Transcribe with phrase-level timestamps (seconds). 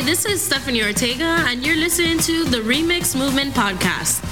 [0.00, 4.24] Hi, this is Stephanie Ortega, and you're listening to the Remix Movement Podcast.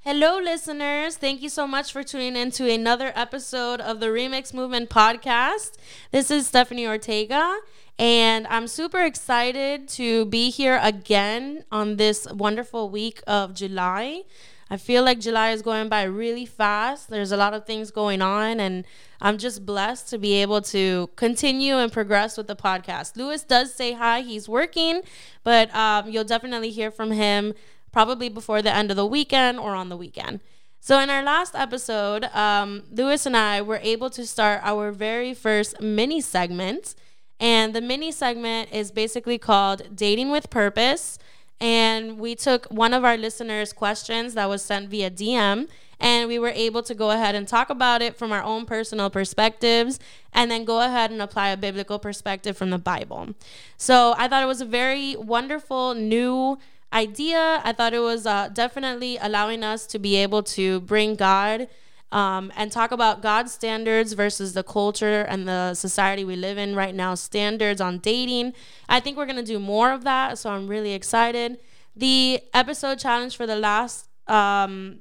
[0.00, 1.16] Hello, listeners.
[1.16, 5.74] Thank you so much for tuning in to another episode of the Remix Movement Podcast.
[6.10, 7.58] This is Stephanie Ortega,
[7.96, 14.22] and I'm super excited to be here again on this wonderful week of July.
[14.68, 17.08] I feel like July is going by really fast.
[17.08, 18.84] There's a lot of things going on, and
[19.20, 23.16] I'm just blessed to be able to continue and progress with the podcast.
[23.16, 25.02] Lewis does say hi, he's working,
[25.44, 27.54] but um, you'll definitely hear from him
[27.92, 30.40] probably before the end of the weekend or on the weekend.
[30.80, 35.32] So, in our last episode, um, Lewis and I were able to start our very
[35.32, 36.94] first mini segment.
[37.38, 41.18] And the mini segment is basically called Dating with Purpose.
[41.60, 46.38] And we took one of our listeners' questions that was sent via DM, and we
[46.38, 49.98] were able to go ahead and talk about it from our own personal perspectives
[50.34, 53.30] and then go ahead and apply a biblical perspective from the Bible.
[53.78, 56.58] So, I thought it was a very wonderful new
[56.92, 57.60] idea.
[57.64, 61.68] I thought it was uh, definitely allowing us to be able to bring God
[62.12, 66.74] um, and talk about God's standards versus the culture and the society we live in
[66.74, 68.52] right now, standards on dating.
[68.88, 70.38] I think we're going to do more of that.
[70.38, 71.58] So I'm really excited.
[71.94, 75.00] The episode challenge for the last um,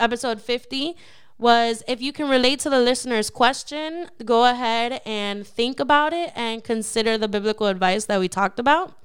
[0.00, 0.96] episode 50
[1.38, 6.32] was if you can relate to the listener's question, go ahead and think about it
[6.34, 8.96] and consider the biblical advice that we talked about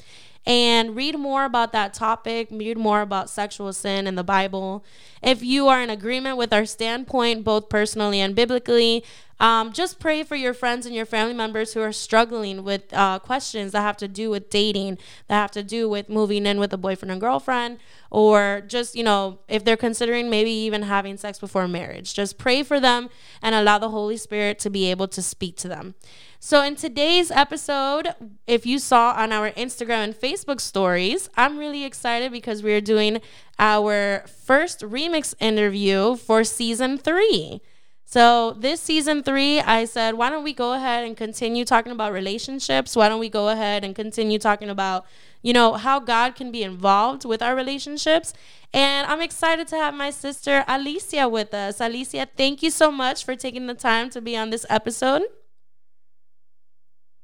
[0.45, 4.83] and read more about that topic, read more about sexual sin in the Bible.
[5.21, 9.03] If you are in agreement with our standpoint, both personally and biblically,
[9.41, 13.17] um, just pray for your friends and your family members who are struggling with uh,
[13.17, 16.71] questions that have to do with dating, that have to do with moving in with
[16.73, 17.79] a boyfriend and girlfriend,
[18.11, 22.13] or just, you know, if they're considering maybe even having sex before marriage.
[22.13, 23.09] Just pray for them
[23.41, 25.95] and allow the Holy Spirit to be able to speak to them.
[26.39, 28.09] So, in today's episode,
[28.45, 33.21] if you saw on our Instagram and Facebook stories, I'm really excited because we're doing
[33.57, 37.61] our first remix interview for season three.
[38.11, 42.11] So, this season three, I said, why don't we go ahead and continue talking about
[42.11, 42.93] relationships?
[42.93, 45.05] Why don't we go ahead and continue talking about,
[45.41, 48.33] you know, how God can be involved with our relationships?
[48.73, 51.79] And I'm excited to have my sister Alicia with us.
[51.79, 55.21] Alicia, thank you so much for taking the time to be on this episode.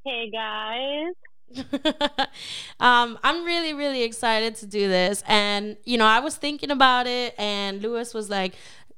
[0.06, 1.16] Hey guys.
[2.80, 5.22] um, I'm really, really excited to do this.
[5.28, 8.54] And, you know, I was thinking about it, and Lewis was like,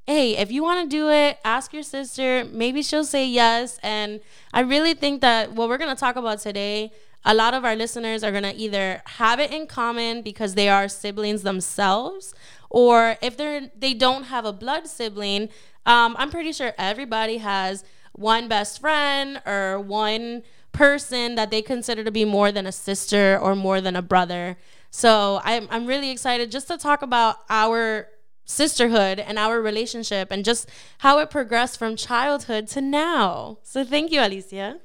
[0.10, 2.44] hey, if you want to do it, ask your sister.
[2.52, 3.80] Maybe she'll say yes.
[3.84, 4.22] And
[4.52, 6.92] I really think that what we're going to talk about today,
[7.26, 10.68] a lot of our listeners are going to either have it in common because they
[10.68, 12.34] are siblings themselves,
[12.72, 15.50] or if they're they don't have a blood sibling,
[15.86, 17.84] um, I'm pretty sure everybody has
[18.14, 20.42] one best friend or one
[20.72, 24.58] person that they consider to be more than a sister or more than a brother.
[24.90, 28.08] So I'm, I'm really excited just to talk about our
[28.50, 33.60] sisterhood and our relationship and just how it progressed from childhood to now.
[33.64, 34.80] So thank you, Alicia.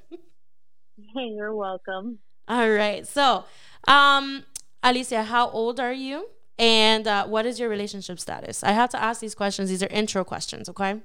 [1.16, 2.19] You're welcome.
[2.47, 3.06] All right.
[3.06, 3.44] So,
[3.88, 4.44] um,
[4.82, 6.28] Alicia, how old are you?
[6.58, 8.62] And uh, what is your relationship status?
[8.62, 9.70] I have to ask these questions.
[9.70, 11.00] These are intro questions, okay?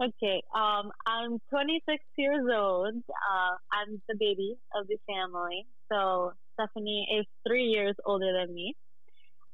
[0.00, 2.94] Okay, um, I'm 26 years old.
[2.94, 5.66] Uh, I'm the baby of the family.
[5.90, 8.76] So Stephanie is three years older than me.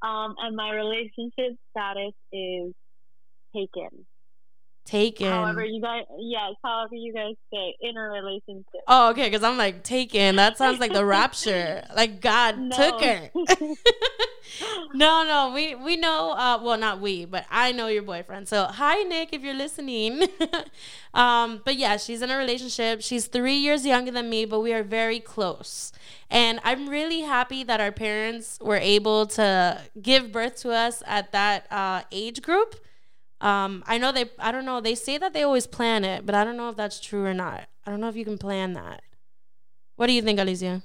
[0.04, 2.74] Um, and my relationship status is
[3.56, 4.06] taken.
[4.84, 5.28] Taken.
[5.28, 8.82] However, you guys, yes, however you guys say in a relationship.
[8.86, 10.36] Oh, okay, because I'm like taken.
[10.36, 11.86] That sounds like the rapture.
[11.96, 12.76] Like God no.
[12.76, 13.30] took her.
[14.94, 16.32] no, no, we we know.
[16.32, 18.46] Uh, well, not we, but I know your boyfriend.
[18.46, 20.28] So hi, Nick, if you're listening.
[21.14, 23.00] um, but yeah, she's in a relationship.
[23.00, 25.92] She's three years younger than me, but we are very close.
[26.30, 31.32] And I'm really happy that our parents were able to give birth to us at
[31.32, 32.76] that uh, age group
[33.40, 34.26] um, I know they.
[34.38, 34.80] I don't know.
[34.80, 37.34] They say that they always plan it, but I don't know if that's true or
[37.34, 37.68] not.
[37.86, 39.02] I don't know if you can plan that.
[39.96, 40.82] What do you think, Alicia?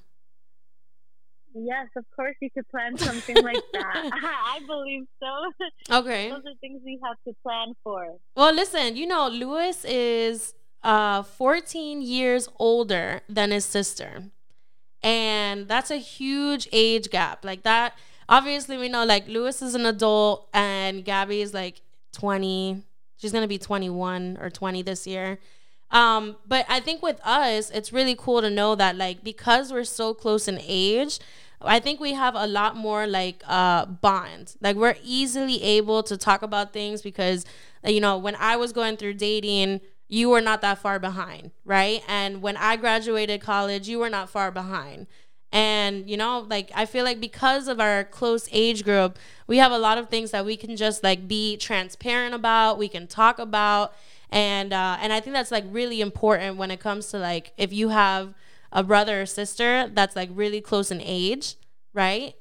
[1.53, 4.09] Yes, of course you could plan something like that.
[4.13, 5.97] I believe so.
[5.97, 6.29] Okay.
[6.29, 8.17] Those are things we have to plan for.
[8.35, 10.53] Well, listen, you know, Lewis is
[10.83, 14.23] uh 14 years older than his sister.
[15.01, 17.43] And that's a huge age gap.
[17.43, 17.97] Like that
[18.29, 21.81] obviously we know like Lewis is an adult and Gabby is like
[22.13, 22.83] 20.
[23.17, 25.39] She's going to be 21 or 20 this year.
[25.91, 29.83] Um, but I think with us, it's really cool to know that like because we're
[29.83, 31.19] so close in age,
[31.61, 34.55] I think we have a lot more like uh bond.
[34.61, 37.45] Like we're easily able to talk about things because
[37.83, 42.01] you know, when I was going through dating, you were not that far behind, right?
[42.07, 45.07] And when I graduated college, you were not far behind.
[45.51, 49.17] And, you know, like I feel like because of our close age group,
[49.47, 52.87] we have a lot of things that we can just like be transparent about, we
[52.87, 53.93] can talk about.
[54.31, 57.73] And uh, and I think that's like really important when it comes to like if
[57.73, 58.35] you have
[58.71, 61.55] a brother or sister that's like really close in age,
[61.93, 62.35] right?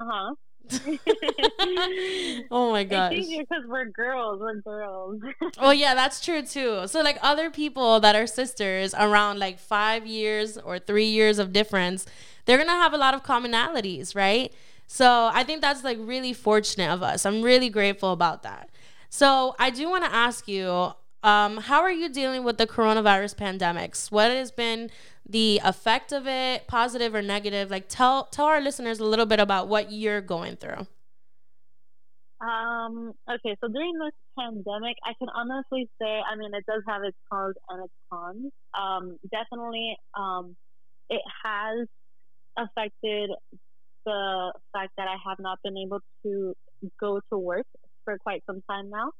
[0.00, 0.34] Uh-huh.
[2.50, 3.12] oh my gosh.
[3.12, 4.40] It's easier because we're girls.
[4.40, 5.22] We're girls.
[5.60, 6.86] well, yeah, that's true too.
[6.86, 11.52] So, like other people that are sisters around like five years or three years of
[11.52, 12.06] difference,
[12.44, 14.52] they're gonna have a lot of commonalities, right?
[14.86, 17.26] So, I think that's like really fortunate of us.
[17.26, 18.70] I'm really grateful about that.
[19.10, 20.92] So, I do want to ask you,
[21.22, 24.10] um, how are you dealing with the coronavirus pandemics?
[24.10, 24.90] What has been
[25.28, 27.70] the effect of it, positive or negative?
[27.70, 30.86] Like tell tell our listeners a little bit about what you're going through.
[32.40, 37.02] Um, okay, so during this pandemic, I can honestly say, I mean, it does have
[37.02, 38.52] its pros and its cons.
[38.78, 40.54] Um, definitely, um,
[41.10, 41.88] it has
[42.56, 43.30] affected
[44.06, 46.54] the fact that I have not been able to
[47.00, 47.66] go to work
[48.04, 49.10] for quite some time now.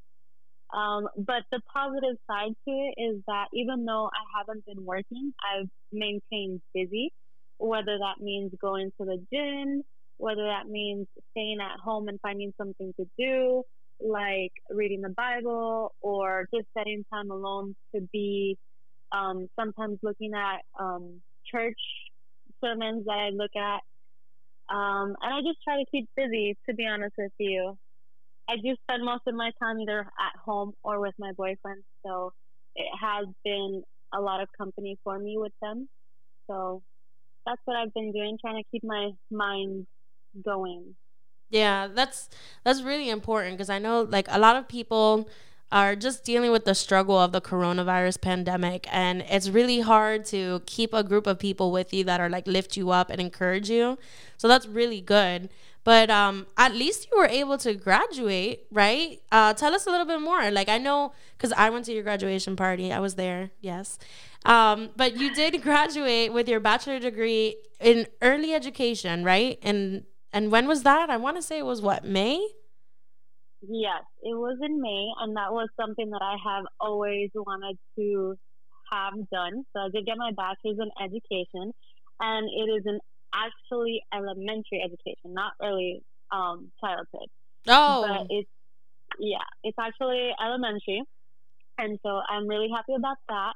[0.74, 5.32] Um, but the positive side to it is that even though I haven't been working,
[5.42, 7.12] I've maintained busy,
[7.58, 9.82] whether that means going to the gym,
[10.18, 13.62] whether that means staying at home and finding something to do,
[14.00, 18.56] like reading the Bible or just setting time alone to be
[19.12, 21.20] um, sometimes looking at um,
[21.50, 21.78] church
[22.62, 23.80] sermons that I look at.
[24.74, 27.78] Um, and I just try to keep busy, to be honest with you.
[28.48, 31.82] I do spend most of my time either at home or with my boyfriend.
[32.04, 32.32] So
[32.74, 33.82] it has been
[34.14, 35.88] a lot of company for me with them.
[36.48, 36.82] So
[37.44, 39.86] that's what I've been doing, trying to keep my mind
[40.44, 40.94] going.
[41.50, 42.28] Yeah, that's
[42.64, 45.28] that's really important because I know like a lot of people
[45.70, 50.62] are just dealing with the struggle of the coronavirus pandemic and it's really hard to
[50.64, 53.68] keep a group of people with you that are like lift you up and encourage
[53.68, 53.98] you.
[54.38, 55.50] So that's really good.
[55.88, 59.22] But um, at least you were able to graduate, right?
[59.32, 60.50] Uh, tell us a little bit more.
[60.50, 62.92] Like I know, because I went to your graduation party.
[62.92, 63.98] I was there, yes.
[64.44, 69.58] Um, but you did graduate with your bachelor degree in early education, right?
[69.62, 71.08] And and when was that?
[71.08, 72.46] I want to say it was what May.
[73.62, 78.36] Yes, it was in May, and that was something that I have always wanted to
[78.92, 79.64] have done.
[79.72, 81.72] So I did get my bachelor's in education,
[82.20, 83.00] and it is an
[83.34, 87.28] actually elementary education, not early um, childhood.
[87.68, 88.48] Oh, but it's
[89.18, 91.02] yeah, it's actually elementary,
[91.78, 93.54] and so I'm really happy about that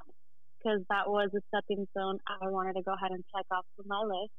[0.57, 3.85] because that was a stepping stone I wanted to go ahead and check off of
[3.85, 4.31] my list.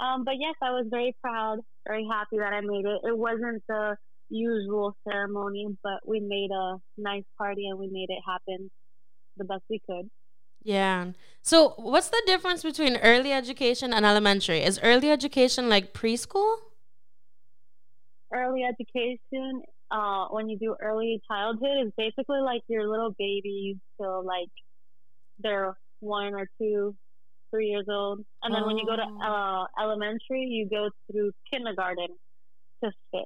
[0.00, 3.00] Um, but yes, I was very proud, very happy that I made it.
[3.04, 3.96] It wasn't the
[4.30, 8.70] usual ceremony, but we made a nice party and we made it happen
[9.36, 10.08] the best we could.
[10.64, 11.12] Yeah.
[11.42, 14.62] So, what's the difference between early education and elementary?
[14.62, 16.56] Is early education like preschool?
[18.32, 24.24] Early education, uh, when you do early childhood, is basically like your little babies till
[24.24, 24.48] like
[25.40, 26.94] they're one or two,
[27.50, 28.24] three years old.
[28.42, 28.66] And then oh.
[28.66, 29.66] when you go to oh.
[29.78, 32.08] uh, elementary, you go through kindergarten
[32.84, 33.24] to fifth.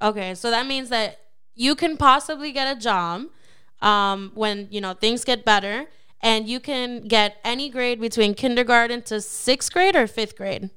[0.00, 1.18] Okay, so that means that
[1.54, 3.24] you can possibly get a job
[3.82, 5.86] um, when you know things get better
[6.20, 10.70] and you can get any grade between kindergarten to sixth grade or fifth grade.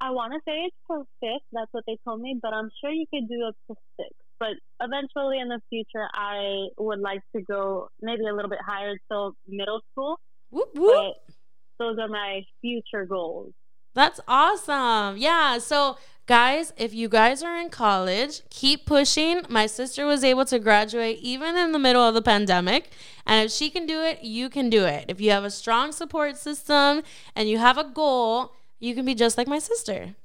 [0.00, 1.46] I want to say it's till fifth.
[1.52, 4.10] That's what they told me, but I'm sure you could do up to six.
[4.38, 8.96] But eventually, in the future, I would like to go maybe a little bit higher
[9.10, 10.20] till middle school.
[10.50, 11.14] Whoop, whoop.
[11.26, 11.34] But
[11.78, 13.52] those are my future goals.
[13.94, 15.16] That's awesome.
[15.16, 15.58] Yeah.
[15.58, 19.40] So Guys, if you guys are in college, keep pushing.
[19.48, 22.90] My sister was able to graduate even in the middle of the pandemic.
[23.26, 25.06] And if she can do it, you can do it.
[25.08, 27.02] If you have a strong support system
[27.34, 30.16] and you have a goal, you can be just like my sister.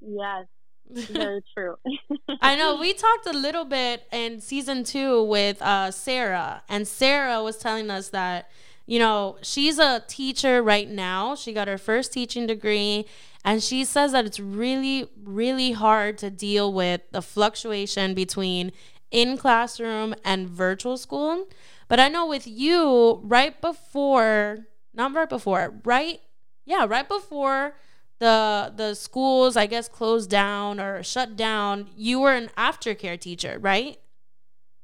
[0.00, 0.46] Yes,
[0.88, 1.74] very true.
[2.40, 7.42] I know we talked a little bit in season two with uh, Sarah, and Sarah
[7.42, 8.50] was telling us that
[8.86, 11.34] you know she's a teacher right now.
[11.34, 13.06] She got her first teaching degree,
[13.46, 18.72] and she says that it's really, really hard to deal with the fluctuation between
[19.12, 21.46] in classroom and virtual school.
[21.88, 26.20] But I know with you, right before, not right before, right,
[26.64, 27.74] yeah, right before
[28.18, 33.58] the the schools, I guess, closed down or shut down, you were an aftercare teacher,
[33.60, 33.98] right?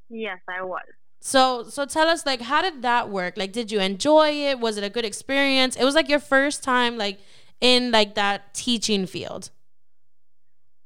[0.09, 0.83] Yes, I was.
[1.21, 3.37] So so tell us like how did that work?
[3.37, 4.61] Like did you enjoy it?
[4.61, 5.77] Was it a good experience?
[5.77, 7.21] It was like your first time like
[7.63, 9.49] in like that teaching field?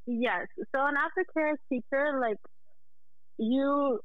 [0.07, 0.47] Yes.
[0.73, 2.37] So an aftercare teacher, like
[3.39, 3.99] you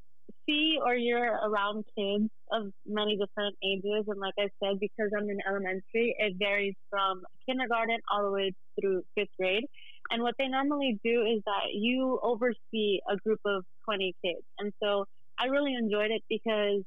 [0.47, 4.05] see or you're around kids of many different ages.
[4.07, 8.53] And like I said, because I'm in elementary, it varies from kindergarten all the way
[8.79, 9.65] through fifth grade.
[10.09, 14.41] And what they normally do is that you oversee a group of 20 kids.
[14.57, 15.05] And so
[15.37, 16.83] I really enjoyed it because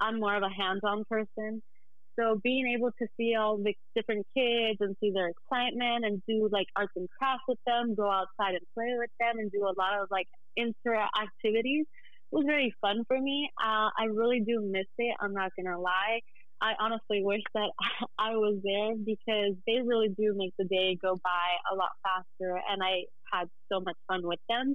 [0.00, 1.62] I'm more of a hands on person.
[2.18, 6.48] So being able to see all the different kids and see their excitement and do
[6.50, 9.74] like arts and crafts with them, go outside and play with them and do a
[9.78, 10.26] lot of like
[10.56, 11.86] inter activities
[12.30, 13.50] was very fun for me.
[13.60, 15.16] Uh, I really do miss it.
[15.20, 16.20] I'm not going to lie.
[16.62, 17.70] I honestly wish that
[18.18, 22.60] I was there because they really do make the day go by a lot faster,
[22.70, 24.74] and I had so much fun with them.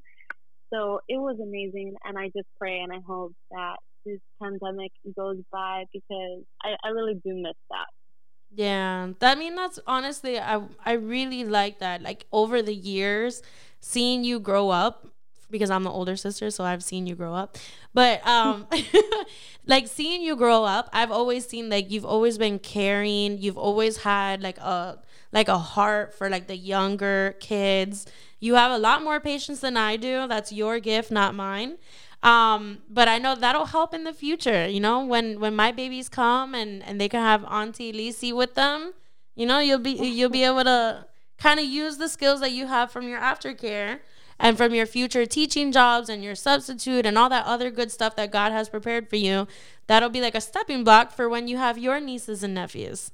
[0.73, 5.37] So it was amazing, and I just pray and I hope that this pandemic goes
[5.51, 7.87] by because I, I really do miss that.
[8.53, 12.01] Yeah, I mean that's honestly I I really like that.
[12.01, 13.41] Like over the years,
[13.81, 15.07] seeing you grow up
[15.51, 17.57] because I'm the older sister, so I've seen you grow up.
[17.93, 18.67] But um
[19.65, 23.39] like seeing you grow up, I've always seen like you've always been caring.
[23.39, 24.99] You've always had like a
[25.33, 28.05] like a heart for like the younger kids.
[28.39, 30.27] You have a lot more patience than I do.
[30.27, 31.77] That's your gift, not mine.
[32.25, 36.09] Um, but I know that'll help in the future, you know, when when my babies
[36.09, 38.93] come and and they can have Auntie Lisi with them,
[39.35, 41.05] you know, you'll be you'll be able to
[41.37, 43.99] kind of use the skills that you have from your aftercare
[44.39, 48.15] and from your future teaching jobs and your substitute and all that other good stuff
[48.15, 49.47] that God has prepared for you,
[49.85, 53.11] that'll be like a stepping block for when you have your nieces and nephews.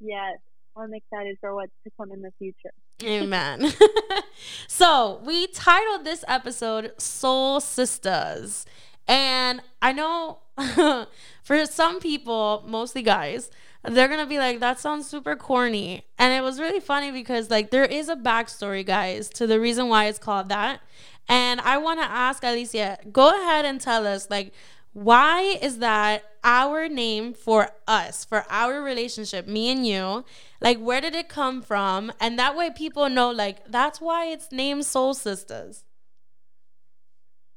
[0.00, 0.38] Yes,
[0.76, 2.74] I'm excited for what's to come in the future.
[3.02, 3.72] Amen.
[4.68, 8.64] so, we titled this episode Soul Sisters.
[9.08, 10.38] And I know
[11.42, 13.50] for some people, mostly guys,
[13.82, 16.06] they're gonna be like, that sounds super corny.
[16.18, 19.88] And it was really funny because like there is a backstory, guys, to the reason
[19.88, 20.80] why it's called that.
[21.28, 24.54] And I wanna ask Alicia, go ahead and tell us like
[24.94, 30.24] why is that our name for us, for our relationship, me and you?
[30.60, 32.12] Like where did it come from?
[32.20, 35.84] And that way people know like that's why it's named Soul Sisters.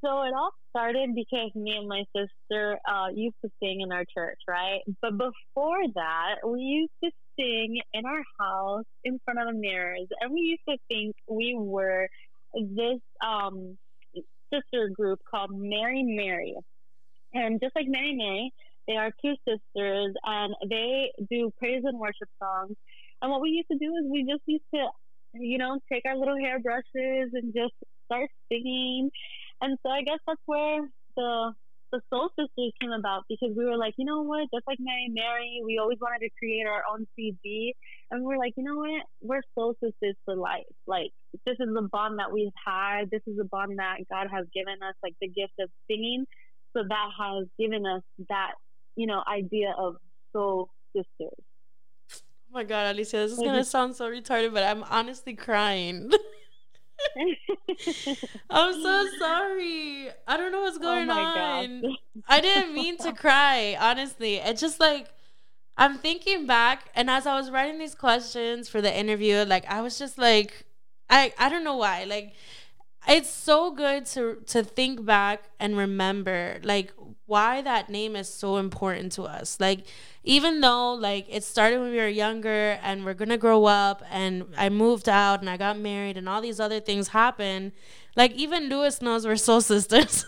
[0.04, 4.06] So it all started because me and my sister uh, used to sing in our
[4.06, 4.82] church, right?
[5.02, 10.08] But before that, we used to sing in our house in front of the mirrors,
[10.22, 12.08] and we used to think we were
[12.54, 13.78] this um,
[14.54, 16.56] sister group called Mary Mary.
[17.34, 18.52] And just like Mary Mary,
[18.88, 22.76] they are two sisters, and they do praise and worship songs.
[23.22, 24.88] And what we used to do is we just used to,
[25.34, 27.74] you know, take our little hairbrushes and just
[28.06, 29.12] start singing
[29.62, 31.54] and so I guess that's where the
[31.94, 35.08] the Soul Sisters came about because we were like, you know what, just like Mary
[35.10, 37.74] Mary, we always wanted to create our own CD.
[38.12, 40.68] And we are like, you know what, we're Soul Sisters for life.
[40.86, 41.12] Like,
[41.46, 43.10] this is the bond that we've had.
[43.10, 46.26] This is the bond that God has given us, like the gift of singing.
[46.78, 48.52] So that has given us that,
[48.96, 49.96] you know, idea of
[50.32, 51.34] Soul Sisters.
[52.12, 56.12] Oh my God, Alicia, this is going to sound so retarded, but I'm honestly crying.
[58.52, 60.10] I'm so sorry.
[60.28, 61.82] I don't know what's oh going oh on.
[61.82, 61.92] God.
[62.28, 64.36] I didn't mean to cry, honestly.
[64.36, 65.10] It's just like
[65.78, 69.82] I'm thinking back and as I was writing these questions for the interview, like I
[69.82, 70.66] was just like
[71.10, 72.04] I I don't know why.
[72.04, 72.34] Like
[73.08, 76.94] it's so good to to think back and remember like
[77.26, 79.60] why that name is so important to us.
[79.60, 79.86] Like
[80.24, 84.46] even though like it started when we were younger and we're gonna grow up and
[84.58, 87.72] I moved out and I got married and all these other things happen,
[88.16, 90.26] like even Lewis knows we're soul sisters.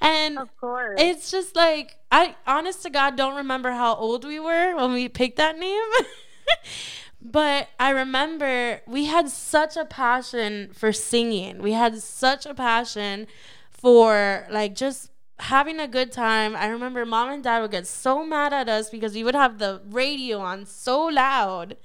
[0.00, 0.98] and of course.
[1.00, 5.08] it's just like I honest to God don't remember how old we were when we
[5.08, 5.82] picked that name.
[7.20, 11.62] but I remember we had such a passion for singing.
[11.62, 13.26] We had such a passion
[13.70, 16.56] for like just having a good time.
[16.56, 19.58] I remember mom and dad would get so mad at us because we would have
[19.58, 21.76] the radio on so loud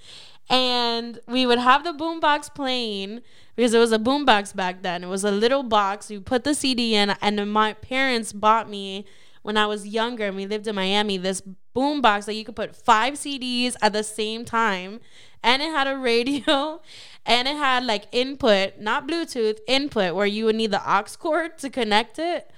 [0.50, 3.22] and we would have the boombox playing
[3.56, 5.04] because it was a boombox back then.
[5.04, 6.12] It was a little box.
[6.12, 9.06] You put the CD in, and my parents bought me
[9.42, 11.42] when I was younger and we lived in Miami this
[11.76, 15.00] boombox that you could put five CDs at the same time,
[15.44, 16.82] and it had a radio.
[17.24, 21.60] And it had like input, not Bluetooth, input where you would need the aux cord
[21.60, 22.50] to connect it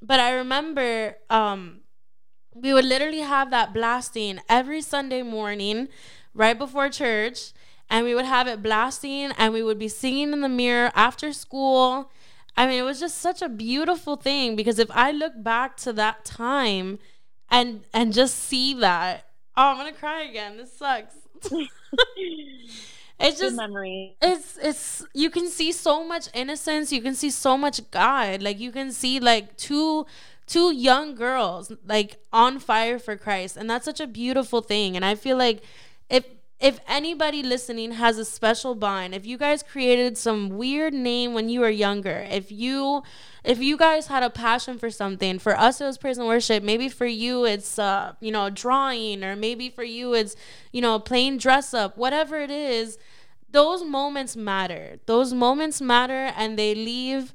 [0.00, 1.80] but I remember um,
[2.54, 5.88] we would literally have that blasting every Sunday morning
[6.34, 7.52] right before church.
[7.90, 11.32] And we would have it blasting and we would be singing in the mirror after
[11.32, 12.10] school.
[12.56, 15.92] I mean, it was just such a beautiful thing because if I look back to
[15.94, 16.98] that time
[17.50, 19.26] and and just see that,
[19.56, 20.56] oh, I'm gonna cry again.
[20.56, 21.14] This sucks.
[23.20, 24.16] it's just memory.
[24.20, 26.92] It's it's you can see so much innocence.
[26.92, 28.42] You can see so much God.
[28.42, 30.06] Like you can see like two
[30.46, 34.96] two young girls like on fire for Christ, and that's such a beautiful thing.
[34.96, 35.62] And I feel like
[36.10, 36.24] if
[36.60, 41.48] if anybody listening has a special bond, if you guys created some weird name when
[41.48, 43.02] you were younger, if you
[43.44, 46.64] if you guys had a passion for something, for us it was praise and worship.
[46.64, 50.34] Maybe for you it's uh, you know, drawing or maybe for you it's,
[50.72, 52.98] you know, playing dress up, whatever it is,
[53.50, 54.98] those moments matter.
[55.06, 57.32] Those moments matter and they leave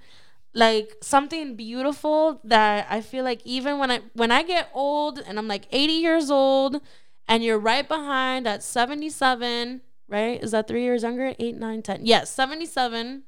[0.53, 5.39] like something beautiful that I feel like even when I when I get old and
[5.39, 6.81] I'm like 80 years old
[7.27, 10.43] and you're right behind at 77, right?
[10.43, 11.33] Is that three years younger?
[11.39, 12.05] Eight, nine, 10.
[12.05, 13.23] Yes, 77.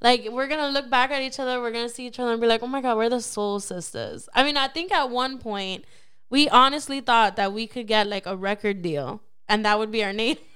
[0.00, 1.60] Like, we're going to look back at each other.
[1.60, 3.60] We're going to see each other and be like, oh my God, we're the soul
[3.60, 4.28] sisters.
[4.34, 5.84] I mean, I think at one point,
[6.28, 10.04] we honestly thought that we could get like a record deal and that would be
[10.04, 10.36] our name.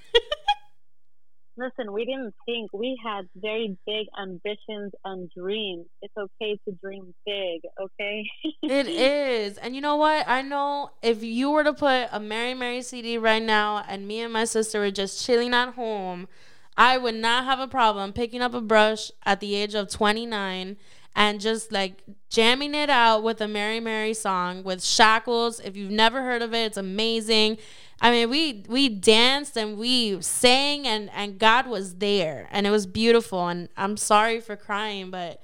[1.57, 5.87] listen, we didn't think we had very big ambitions and dreams.
[6.03, 8.25] It's okay to dream big, okay?
[8.63, 9.59] it is.
[9.59, 10.29] And you know what?
[10.29, 14.21] I know if you were to put a Mary Mary CD right now and me
[14.21, 16.29] and my sister were just chilling at home,
[16.77, 20.77] I would not have a problem picking up a brush at the age of 29
[21.15, 25.61] and just like jamming it out with a Mary Mary song with Shackles.
[25.61, 27.59] If you've never heard of it, it's amazing.
[28.01, 32.71] I mean, we we danced and we sang and and God was there and it
[32.71, 35.43] was beautiful and I'm sorry for crying, but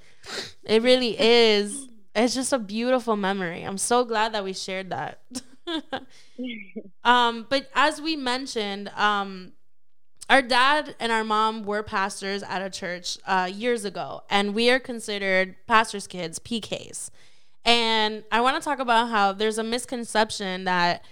[0.64, 1.88] it really is.
[2.14, 3.62] It's just a beautiful memory.
[3.62, 5.20] I'm so glad that we shared that.
[7.04, 9.52] um, but as we mentioned, um,
[10.28, 14.70] our dad and our mom were pastors at a church uh, years ago, and we
[14.70, 17.10] are considered pastors' kids, PKs.
[17.64, 21.04] And I want to talk about how there's a misconception that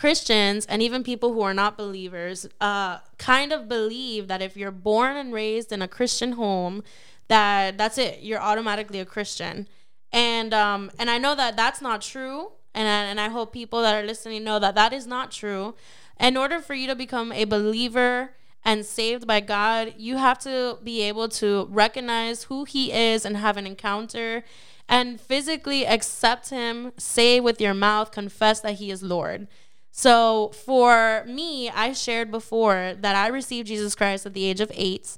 [0.00, 4.70] Christians and even people who are not believers uh, kind of believe that if you're
[4.70, 6.82] born and raised in a Christian home,
[7.28, 9.68] that that's it, you're automatically a Christian.
[10.10, 13.82] And um, and I know that that's not true, and I, and I hope people
[13.82, 15.74] that are listening know that that is not true.
[16.18, 18.30] In order for you to become a believer
[18.64, 23.36] and saved by God, you have to be able to recognize who He is and
[23.36, 24.44] have an encounter
[24.88, 29.46] and physically accept Him, say with your mouth, confess that He is Lord.
[29.90, 34.70] So for me, I shared before that I received Jesus Christ at the age of
[34.74, 35.16] eight.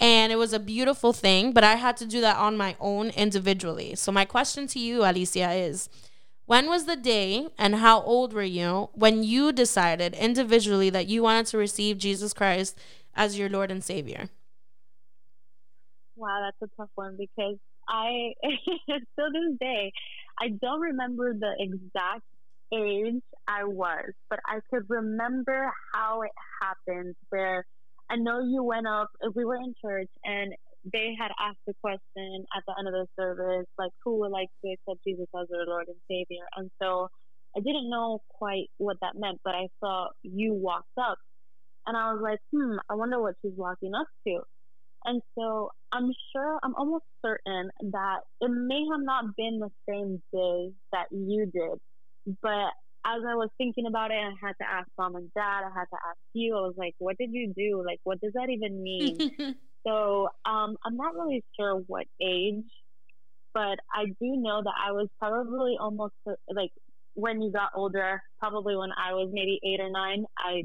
[0.00, 3.10] And it was a beautiful thing, but I had to do that on my own
[3.10, 3.96] individually.
[3.96, 5.88] So, my question to you, Alicia, is
[6.46, 11.22] when was the day and how old were you when you decided individually that you
[11.22, 12.78] wanted to receive Jesus Christ
[13.14, 14.28] as your Lord and Savior?
[16.16, 17.56] Wow, that's a tough one because
[17.88, 18.34] I,
[19.12, 19.92] still this day,
[20.40, 22.22] I don't remember the exact
[22.74, 26.30] age I was, but I could remember how it
[26.62, 27.14] happened.
[27.30, 27.64] Where
[28.10, 30.52] I know you went up, we were in church, and
[30.92, 34.48] they had asked the question at the end of the service, like, who would like
[34.64, 36.44] to accept Jesus as their Lord and Savior?
[36.56, 37.08] And so
[37.56, 41.18] I didn't know quite what that meant, but I saw you walked up,
[41.86, 44.40] and I was like, hmm, I wonder what she's walking up to.
[45.04, 50.22] And so I'm sure, I'm almost certain that it may have not been the same
[50.32, 51.78] day that you did,
[52.42, 52.72] but
[53.06, 55.62] as I was thinking about it, I had to ask mom and dad.
[55.64, 56.56] I had to ask you.
[56.56, 57.82] I was like, what did you do?
[57.84, 59.18] Like, what does that even mean?
[59.86, 62.64] so um, I'm not really sure what age,
[63.54, 66.14] but I do know that I was probably almost
[66.52, 66.70] like
[67.14, 70.64] when you got older, probably when I was maybe eight or nine, I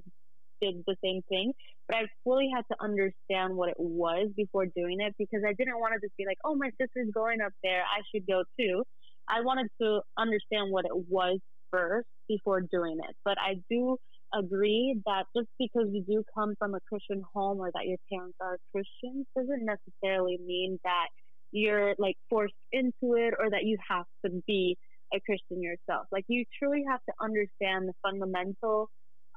[0.61, 1.53] did the same thing.
[1.87, 5.79] But I fully had to understand what it was before doing it because I didn't
[5.79, 7.81] want to just be like, oh, my sister's going up there.
[7.81, 8.83] I should go too.
[9.27, 11.39] I wanted to understand what it was
[11.73, 13.15] first before doing it.
[13.25, 13.97] But I do
[14.33, 18.37] agree that just because you do come from a Christian home or that your parents
[18.41, 21.07] are Christians doesn't necessarily mean that
[21.51, 24.77] you're like forced into it or that you have to be
[25.13, 26.07] a Christian yourself.
[26.11, 28.89] Like you truly have to understand the fundamental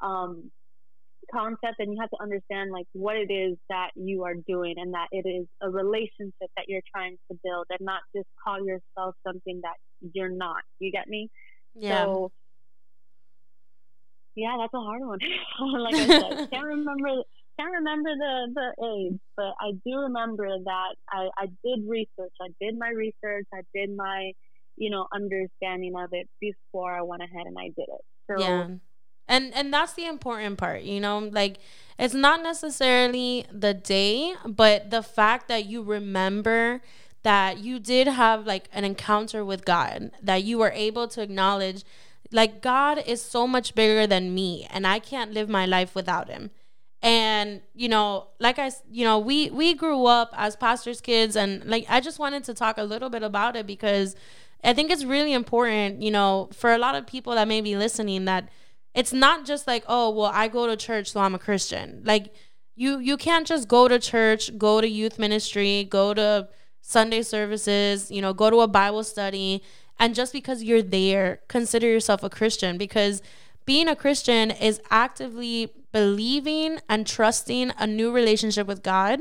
[0.03, 0.51] um,
[1.33, 4.94] concept and you have to understand like what it is that you are doing and
[4.94, 9.14] that it is a relationship that you're trying to build and not just call yourself
[9.27, 9.77] something that
[10.14, 10.62] you're not.
[10.79, 11.31] You get me?
[11.77, 12.05] Yeah.
[12.05, 12.33] So,
[14.35, 15.19] yeah, that's a hard one.
[15.81, 17.23] like I said, can't remember
[17.59, 22.33] can't remember the the age, but I do remember that I I did research.
[22.41, 23.47] I did my research.
[23.53, 24.33] I did my
[24.77, 28.05] you know understanding of it before I went ahead and I did it.
[28.31, 28.69] So yeah.
[29.29, 31.59] And and that's the important part, you know, like
[31.99, 36.81] it's not necessarily the day, but the fact that you remember
[37.27, 41.83] that you did have like an encounter with God, that you were able to acknowledge
[42.31, 46.29] like God is so much bigger than me and I can't live my life without
[46.29, 46.51] him.
[47.03, 47.49] and
[47.83, 48.09] you know
[48.47, 52.19] like i you know we we grew up as pastors kids and like i just
[52.25, 54.09] wanted to talk a little bit about it because
[54.71, 57.75] i think it's really important you know for a lot of people that may be
[57.85, 58.49] listening that
[59.01, 62.25] it's not just like oh well i go to church so i'm a christian like
[62.83, 66.49] you you can't just go to church go to youth ministry go to
[66.87, 69.62] sunday services you know go to a bible study
[69.99, 73.22] and just because you're there consider yourself a christian because
[73.64, 79.18] being a christian is actively believing and trusting a new relationship with God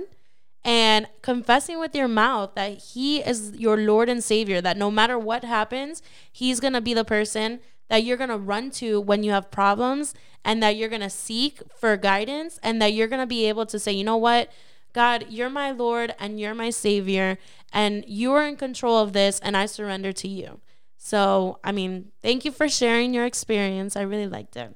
[0.61, 5.17] and confessing with your mouth that He is your Lord and Savior, that no matter
[5.17, 9.23] what happens, He's going to be the person that you're going to run to when
[9.23, 13.21] you have problems and that you're going to seek for guidance and that you're going
[13.21, 14.51] to be able to say, you know what?
[14.95, 17.37] God, you're my Lord and you're my Savior,
[17.73, 20.61] and you are in control of this, and I surrender to you.
[20.97, 23.97] So, I mean, thank you for sharing your experience.
[23.97, 24.71] I really liked it.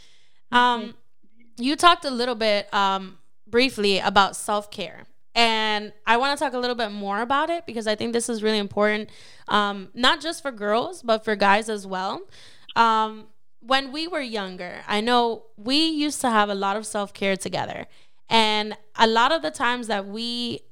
[0.50, 0.94] um,
[1.58, 5.04] you talked a little bit um, briefly about self care.
[5.34, 8.30] And I want to talk a little bit more about it because I think this
[8.30, 9.10] is really important,
[9.48, 12.22] um, not just for girls, but for guys as well.
[12.76, 13.26] Um,
[13.60, 17.36] when we were younger, I know we used to have a lot of self care
[17.36, 17.86] together.
[18.34, 20.62] And a lot of the times that we,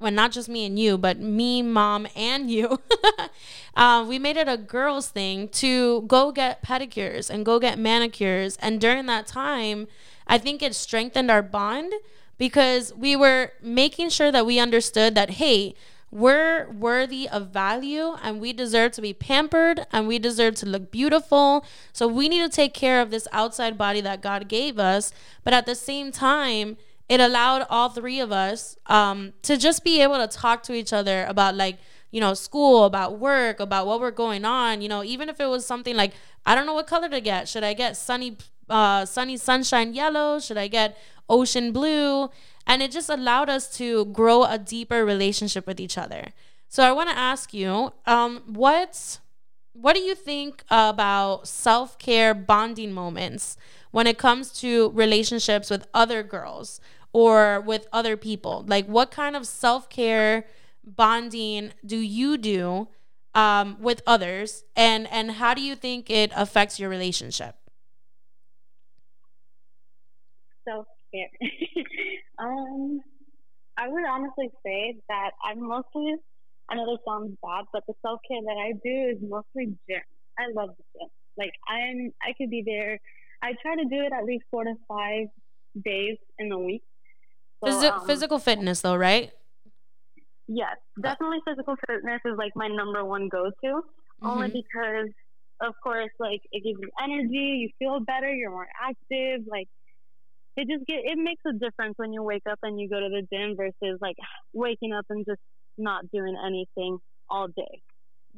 [0.00, 2.80] well, not just me and you, but me, mom, and you,
[3.76, 8.56] uh, we made it a girls' thing to go get pedicures and go get manicures.
[8.56, 9.86] And during that time,
[10.26, 11.92] I think it strengthened our bond
[12.38, 15.76] because we were making sure that we understood that, hey,
[16.10, 20.90] we're worthy of value and we deserve to be pampered and we deserve to look
[20.90, 21.64] beautiful.
[21.92, 25.12] So we need to take care of this outside body that God gave us.
[25.44, 26.76] But at the same time,
[27.08, 30.92] it allowed all three of us um, to just be able to talk to each
[30.92, 31.78] other about like,
[32.10, 34.82] you know, school, about work, about what we're going on.
[34.82, 36.12] You know, even if it was something like,
[36.46, 37.48] I don't know what color to get.
[37.48, 38.36] Should I get sunny
[38.68, 40.38] uh, sunny sunshine yellow?
[40.38, 40.96] Should I get
[41.28, 42.30] ocean blue?
[42.66, 46.28] And it just allowed us to grow a deeper relationship with each other.
[46.68, 49.18] So I want to ask you, um, what
[49.74, 53.56] what do you think about self care bonding moments
[53.92, 56.80] when it comes to relationships with other girls
[57.12, 58.64] or with other people?
[58.66, 60.46] Like, what kind of self care
[60.84, 62.88] bonding do you do
[63.34, 67.56] um, with others, and and how do you think it affects your relationship?
[70.64, 71.28] self care?
[72.38, 73.00] um,
[73.76, 76.14] I would honestly say that I'm mostly,
[76.68, 80.02] I know this sounds bad, but the self care that I do is mostly gym.
[80.38, 81.08] I love the gym.
[81.36, 83.00] Like I'm, I could be there.
[83.42, 85.26] I try to do it at least four to five
[85.84, 86.82] days in a week.
[87.64, 89.32] So, Physi- um, physical fitness, though, right?
[90.48, 93.66] Yes, definitely physical fitness is like my number one go to.
[93.66, 94.26] Mm-hmm.
[94.26, 95.08] Only because,
[95.60, 99.46] of course, like it gives you energy, you feel better, you're more active.
[99.46, 99.68] Like
[100.56, 103.08] it just get it makes a difference when you wake up and you go to
[103.08, 104.16] the gym versus like
[104.52, 105.40] waking up and just
[105.78, 106.98] not doing anything
[107.30, 107.82] all day.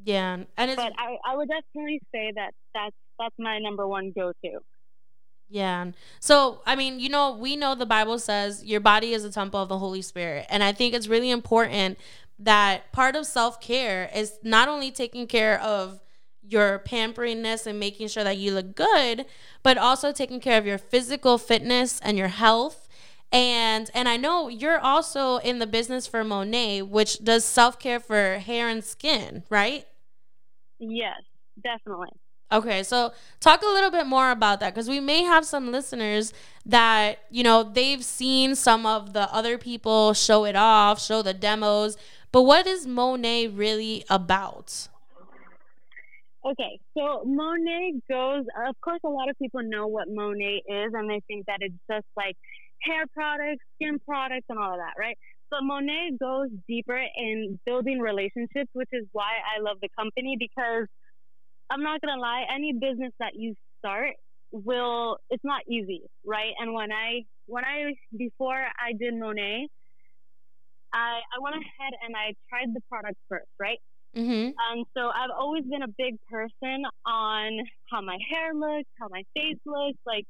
[0.04, 4.32] Yeah, and but I I would definitely say that that's that's my number one go
[4.44, 4.50] to.
[5.54, 5.92] Yeah.
[6.18, 9.62] So, I mean, you know, we know the Bible says your body is a temple
[9.62, 10.46] of the Holy Spirit.
[10.50, 11.96] And I think it's really important
[12.40, 16.00] that part of self care is not only taking care of
[16.42, 19.26] your pamperingness and making sure that you look good,
[19.62, 22.88] but also taking care of your physical fitness and your health.
[23.30, 28.38] And and I know you're also in the business for Monat, which does self-care for
[28.38, 29.86] hair and skin, right?
[30.78, 31.22] Yes,
[31.62, 32.10] definitely.
[32.54, 36.32] Okay, so talk a little bit more about that because we may have some listeners
[36.64, 41.34] that, you know, they've seen some of the other people show it off, show the
[41.34, 41.96] demos,
[42.30, 44.86] but what is Monat really about?
[46.46, 51.10] Okay, so Monat goes, of course, a lot of people know what Monat is and
[51.10, 52.36] they think that it's just like
[52.82, 55.18] hair products, skin products, and all of that, right?
[55.50, 60.86] But Monat goes deeper in building relationships, which is why I love the company because
[61.70, 64.14] I'm not going to lie, any business that you start
[64.52, 66.52] will, it's not easy, right?
[66.58, 69.68] And when I, when I, before I did Monat,
[70.92, 73.78] I, I went ahead and I tried the product first, right?
[74.16, 74.54] Mm-hmm.
[74.54, 77.58] Um, so I've always been a big person on
[77.90, 79.98] how my hair looks, how my face looks.
[80.06, 80.24] Like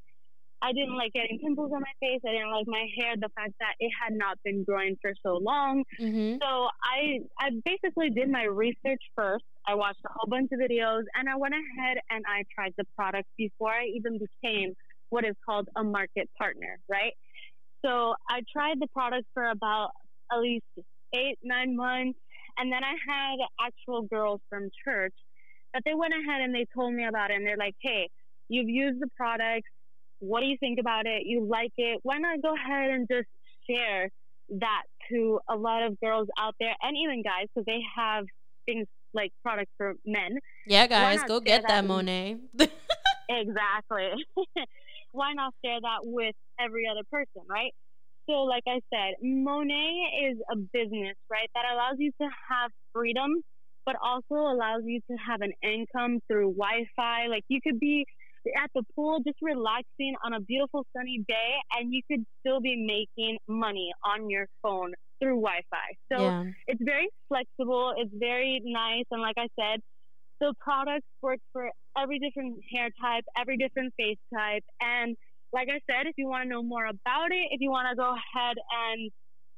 [0.65, 2.21] I didn't like getting pimples on my face.
[2.27, 5.37] I didn't like my hair, the fact that it had not been growing for so
[5.37, 5.85] long.
[6.01, 6.39] Mm-hmm.
[6.41, 9.45] So I I basically did my research first.
[9.67, 12.85] I watched a whole bunch of videos and I went ahead and I tried the
[12.97, 14.73] product before I even became
[15.11, 17.13] what is called a market partner, right?
[17.85, 19.91] So I tried the product for about
[20.33, 20.65] at least
[21.15, 22.19] eight, nine months
[22.57, 25.15] and then I had actual girls from church
[25.73, 27.35] that they went ahead and they told me about it.
[27.35, 28.09] And they're like, hey,
[28.49, 29.71] you've used the products.
[30.21, 31.23] What do you think about it?
[31.25, 32.01] You like it?
[32.03, 33.29] Why not go ahead and just
[33.69, 34.11] share
[34.61, 38.25] that to a lot of girls out there and even guys because they have
[38.67, 40.39] things like products for men.
[40.67, 42.39] Yeah, guys, go get that, that Monat.
[43.29, 44.11] exactly.
[45.13, 47.73] Why not share that with every other person, right?
[48.29, 53.43] So, like I said, Monat is a business, right, that allows you to have freedom,
[53.85, 57.27] but also allows you to have an income through Wi Fi.
[57.29, 58.07] Like, you could be
[58.63, 62.77] at the pool just relaxing on a beautiful sunny day, and you could still be
[62.77, 65.77] making money on your phone through Wi Fi.
[66.13, 66.45] So, yeah.
[66.67, 69.81] it's very flexible, it's very nice, and like I said,
[70.41, 75.17] the products work for every different hair type, every different face type, and
[75.55, 77.95] like I said, if you want to know more about it, if you want to
[77.95, 78.57] go ahead
[78.91, 79.11] and,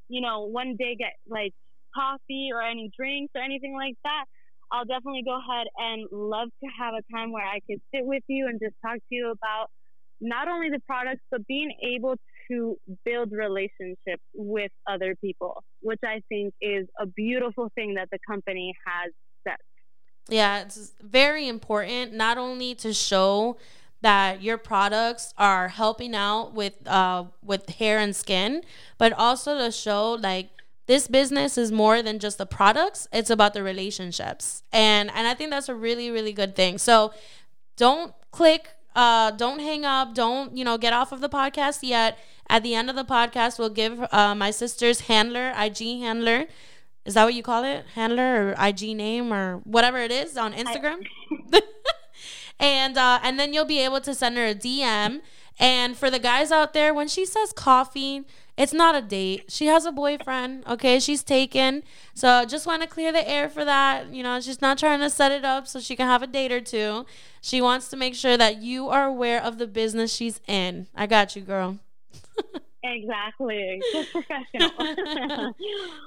[0.09, 1.53] you know, one day get like
[1.95, 4.27] coffee or any drinks or anything like that,
[4.73, 8.23] I'll definitely go ahead and love to have a time where I could sit with
[8.29, 9.69] you and just talk to you about
[10.21, 12.17] not only the products, but being able
[12.51, 18.19] to build relationships with other people, which I think is a beautiful thing that the
[18.27, 19.13] company has
[19.47, 19.61] set.
[20.29, 23.59] Yeah, it's very important not only to show
[24.01, 28.63] that your products are helping out with uh with hair and skin,
[28.99, 30.51] but also to show like
[30.87, 34.63] this business is more than just the products, it's about the relationships.
[34.73, 36.79] And and I think that's a really really good thing.
[36.79, 37.13] So
[37.77, 42.19] don't click uh don't hang up, don't, you know, get off of the podcast yet.
[42.49, 46.47] At the end of the podcast, we'll give uh, my sister's handler, IG handler,
[47.07, 47.85] is that what you call it?
[47.95, 51.07] Handler or IG name or whatever it is on Instagram?
[51.53, 51.63] I-
[52.61, 55.21] and uh, and then you'll be able to send her a DM.
[55.59, 58.25] And for the guys out there, when she says coffee,
[58.57, 59.45] it's not a date.
[59.49, 60.67] She has a boyfriend.
[60.67, 61.83] Okay, she's taken.
[62.15, 64.13] So just want to clear the air for that.
[64.13, 66.53] You know, she's not trying to set it up so she can have a date
[66.53, 67.05] or two.
[67.43, 70.87] She wants to make sure that you are aware of the business she's in.
[70.95, 71.79] I got you, girl.
[72.83, 73.83] exactly.
[73.93, 74.71] Just professional.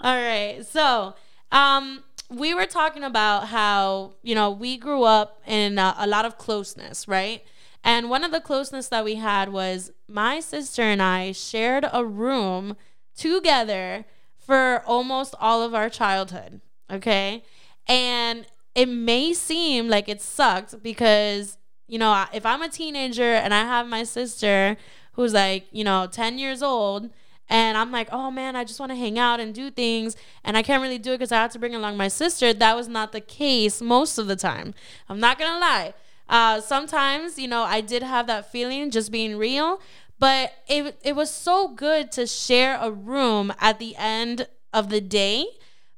[0.01, 0.65] All right.
[0.65, 1.13] So,
[1.51, 6.25] um, we were talking about how you know we grew up in a, a lot
[6.25, 7.43] of closeness, right?
[7.83, 12.03] And one of the closeness that we had was my sister and I shared a
[12.05, 12.75] room
[13.15, 14.05] together
[14.37, 16.61] for almost all of our childhood.
[16.91, 17.43] Okay.
[17.87, 18.45] And
[18.75, 23.61] it may seem like it sucked because, you know, if I'm a teenager and I
[23.61, 24.77] have my sister
[25.13, 27.09] who's like, you know, 10 years old
[27.49, 30.55] and I'm like, oh man, I just want to hang out and do things, and
[30.55, 32.53] I can't really do it because I have to bring along my sister.
[32.53, 34.73] That was not the case most of the time.
[35.09, 35.93] I'm not gonna lie.
[36.29, 39.81] Uh, sometimes, you know, I did have that feeling, just being real,
[40.19, 45.01] but it it was so good to share a room at the end of the
[45.01, 45.45] day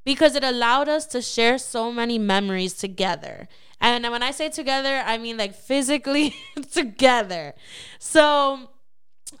[0.04, 3.48] because it allowed us to share so many memories together.
[3.80, 6.34] And when I say together, I mean like physically
[6.72, 7.54] together.
[7.98, 8.70] So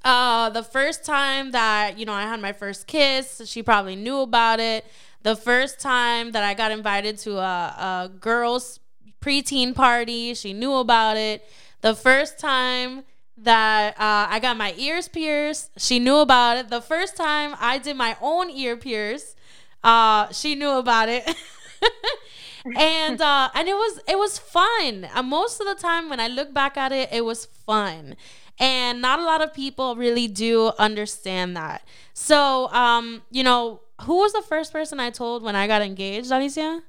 [0.04, 4.18] uh, the first time that, you know, I had my first kiss, she probably knew
[4.18, 4.84] about it.
[5.22, 8.80] The first time that I got invited to a, a girls'
[9.20, 11.44] preteen party, she knew about it.
[11.80, 13.04] The first time
[13.44, 16.68] that uh, I got my ears pierced, she knew about it.
[16.70, 19.34] The first time I did my own ear pierce,
[19.82, 21.24] uh, she knew about it.
[22.76, 25.08] and uh, and it was it was fun.
[25.14, 28.16] Uh, most of the time when I look back at it, it was fun.
[28.58, 31.82] And not a lot of people really do understand that.
[32.14, 36.30] So, um, you know, who was the first person I told when I got engaged,
[36.30, 36.82] Alicia?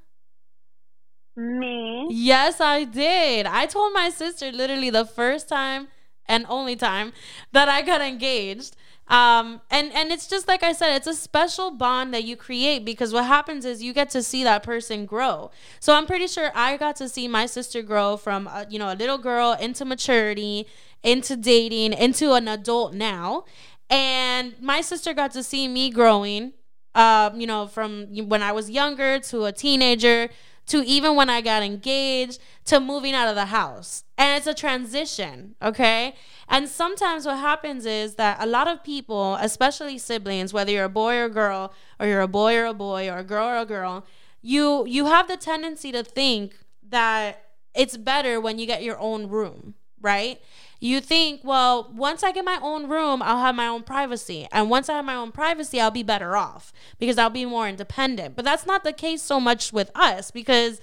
[1.36, 2.06] Me.
[2.08, 3.46] Yes, I did.
[3.46, 5.88] I told my sister literally the first time
[6.26, 7.12] and only time
[7.52, 8.76] that I got engaged.
[9.06, 12.86] Um, and and it's just like I said, it's a special bond that you create
[12.86, 15.50] because what happens is you get to see that person grow.
[15.78, 18.90] So I'm pretty sure I got to see my sister grow from a, you know
[18.90, 20.66] a little girl into maturity,
[21.02, 23.44] into dating, into an adult now,
[23.90, 26.54] and my sister got to see me growing.
[26.94, 30.30] Um, you know, from when I was younger to a teenager
[30.66, 34.04] to even when I got engaged to moving out of the house.
[34.16, 36.14] And it's a transition, okay?
[36.48, 40.88] And sometimes what happens is that a lot of people, especially siblings, whether you're a
[40.88, 43.58] boy or a girl, or you're a boy or a boy, or a girl or
[43.58, 44.06] a girl,
[44.40, 46.54] you you have the tendency to think
[46.90, 50.40] that it's better when you get your own room, right?
[50.84, 54.46] You think, well, once I get my own room, I'll have my own privacy.
[54.52, 57.66] And once I have my own privacy, I'll be better off because I'll be more
[57.66, 58.36] independent.
[58.36, 60.82] But that's not the case so much with us because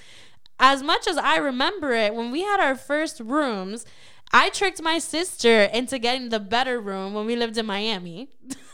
[0.60, 3.86] as much as I remember it, when we had our first rooms,
[4.34, 8.30] I tricked my sister into getting the better room when we lived in Miami.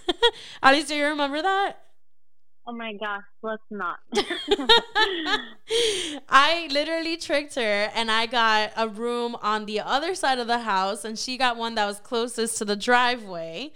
[0.63, 1.87] Alicia, you remember that?
[2.69, 3.99] Oh my gosh, let's not.
[6.27, 10.60] I literally tricked her and I got a room on the other side of the
[10.60, 13.71] house and she got one that was closest to the driveway.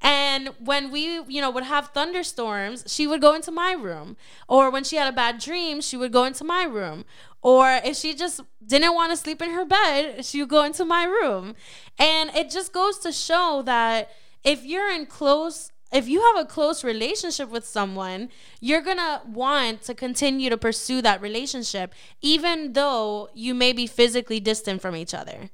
[0.00, 4.16] And when we, you know, would have thunderstorms, she would go into my room.
[4.46, 7.04] Or when she had a bad dream, she would go into my room.
[7.42, 10.84] Or if she just didn't want to sleep in her bed, she would go into
[10.84, 11.56] my room.
[11.98, 14.10] And it just goes to show that
[14.44, 18.28] if you're in close if you have a close relationship with someone,
[18.60, 23.86] you're going to want to continue to pursue that relationship, even though you may be
[23.86, 25.48] physically distant from each other.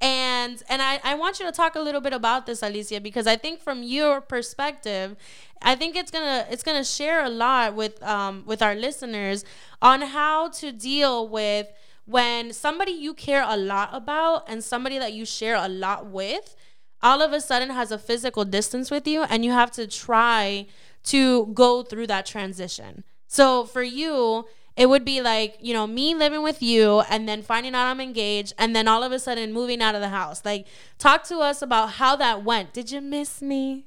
[0.00, 3.28] And and I, I want you to talk a little bit about this, Alicia, because
[3.28, 5.16] I think from your perspective,
[5.60, 9.44] I think it's gonna it's gonna share a lot with um with our listeners
[9.80, 11.68] on how to deal with
[12.04, 16.56] when somebody you care a lot about and somebody that you share a lot with
[17.02, 20.66] all of a sudden has a physical distance with you and you have to try
[21.04, 23.04] to go through that transition.
[23.26, 27.42] So for you, it would be like, you know, me living with you and then
[27.42, 30.44] finding out I'm engaged and then all of a sudden moving out of the house.
[30.44, 30.66] Like,
[30.98, 32.72] talk to us about how that went.
[32.72, 33.86] Did you miss me?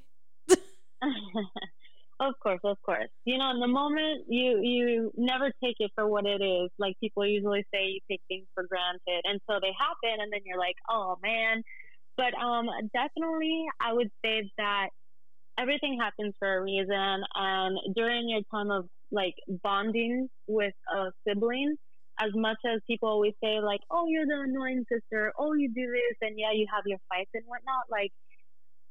[2.19, 3.09] of course, of course.
[3.25, 6.69] You know, in the moment, you you never take it for what it is.
[6.77, 10.41] Like people usually say, you take things for granted, and so they happen, and then
[10.45, 11.63] you're like, oh man,
[12.17, 14.89] but um, definitely, I would say that
[15.59, 17.23] everything happens for a reason.
[17.35, 21.75] And during your time of like bonding with a sibling,
[22.19, 25.87] as much as people always say like, "Oh, you're the annoying sister," "Oh, you do
[25.91, 27.85] this," and yeah, you have your fights and whatnot.
[27.91, 28.11] Like,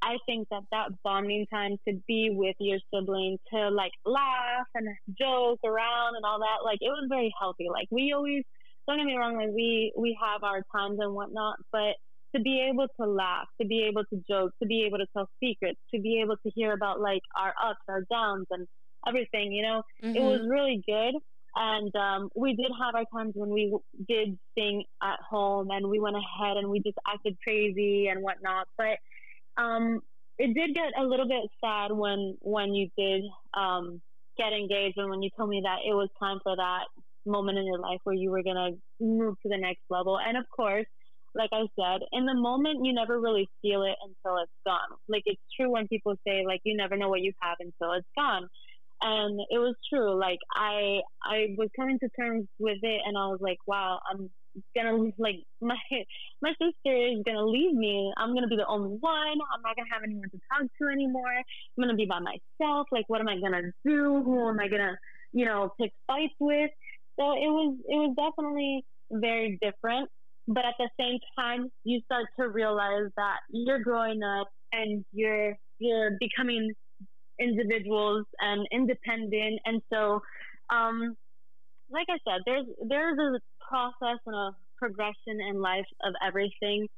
[0.02, 4.88] I think that that bonding time to be with your sibling, to like laugh and
[5.18, 7.68] joke around and all that, like it was very healthy.
[7.70, 8.44] Like we always,
[8.86, 11.96] don't get me wrong, like we we have our times and whatnot, but
[12.34, 15.28] to be able to laugh, to be able to joke, to be able to tell
[15.42, 18.66] secrets, to be able to hear about like our ups, our downs, and
[19.06, 19.52] everything.
[19.52, 20.16] You know, mm-hmm.
[20.16, 20.50] it was mm-hmm.
[20.50, 21.14] really good.
[21.56, 23.76] And um, we did have our times when we
[24.08, 28.66] did sing at home, and we went ahead and we just acted crazy and whatnot.
[28.76, 28.98] But
[29.56, 30.00] um,
[30.36, 33.22] it did get a little bit sad when when you did
[33.56, 34.00] um,
[34.36, 36.86] get engaged and when you told me that it was time for that
[37.26, 38.70] moment in your life where you were gonna
[39.00, 40.18] move to the next level.
[40.18, 40.86] And of course
[41.34, 44.98] like I said, in the moment, you never really feel it until it's gone.
[45.08, 48.08] Like it's true when people say like you never know what you have until it's
[48.16, 48.48] gone,
[49.02, 50.18] and it was true.
[50.18, 54.30] Like I I was coming to terms with it, and I was like, wow, I'm
[54.76, 55.76] gonna like my
[56.42, 58.12] my sister is gonna leave me.
[58.16, 59.38] I'm gonna be the only one.
[59.52, 61.34] I'm not gonna have anyone to talk to anymore.
[61.36, 62.86] I'm gonna be by myself.
[62.92, 64.22] Like what am I gonna do?
[64.24, 64.96] Who am I gonna
[65.32, 66.70] you know pick fights with?
[67.18, 70.08] So it was it was definitely very different
[70.46, 75.56] but at the same time you start to realize that you're growing up and you're
[75.78, 76.70] you're becoming
[77.40, 79.60] individuals and independent.
[79.64, 80.20] And so
[80.72, 81.14] um
[81.90, 86.88] like i said there's there's a process and a progression in life of everything.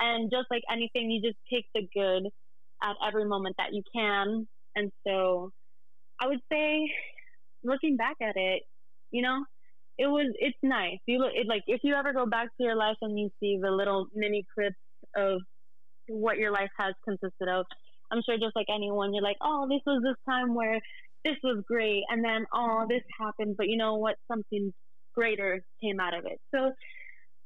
[0.00, 2.30] And just like anything you just take the good
[2.82, 4.46] at every moment that you can.
[4.76, 5.50] And so
[6.20, 6.88] i would say
[7.64, 8.62] looking back at it
[9.10, 9.44] you know
[9.98, 10.98] it was it's nice.
[11.06, 13.58] You look it like if you ever go back to your life and you see
[13.60, 14.76] the little mini clips
[15.16, 15.40] of
[16.08, 17.66] what your life has consisted of.
[18.10, 20.80] I'm sure just like anyone, you're like, oh, this was this time where
[21.24, 24.14] this was great, and then oh, this happened, but you know what?
[24.28, 24.72] Something
[25.14, 26.40] greater came out of it.
[26.54, 26.70] So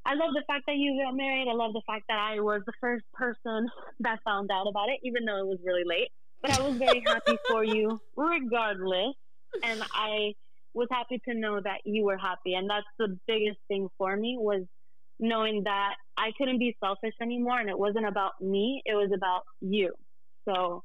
[0.05, 1.49] I love the fact that you got married.
[1.49, 3.69] I love the fact that I was the first person
[4.01, 6.09] that found out about it, even though it was really late.
[6.43, 9.15] But I was very happy for you, regardless.
[9.62, 10.35] And I
[10.75, 12.55] was happy to know that you were happy.
[12.55, 14.63] And that's the biggest thing for me was
[15.21, 19.43] knowing that I couldn't be selfish anymore and it wasn't about me, it was about
[19.61, 19.93] you.
[20.49, 20.83] So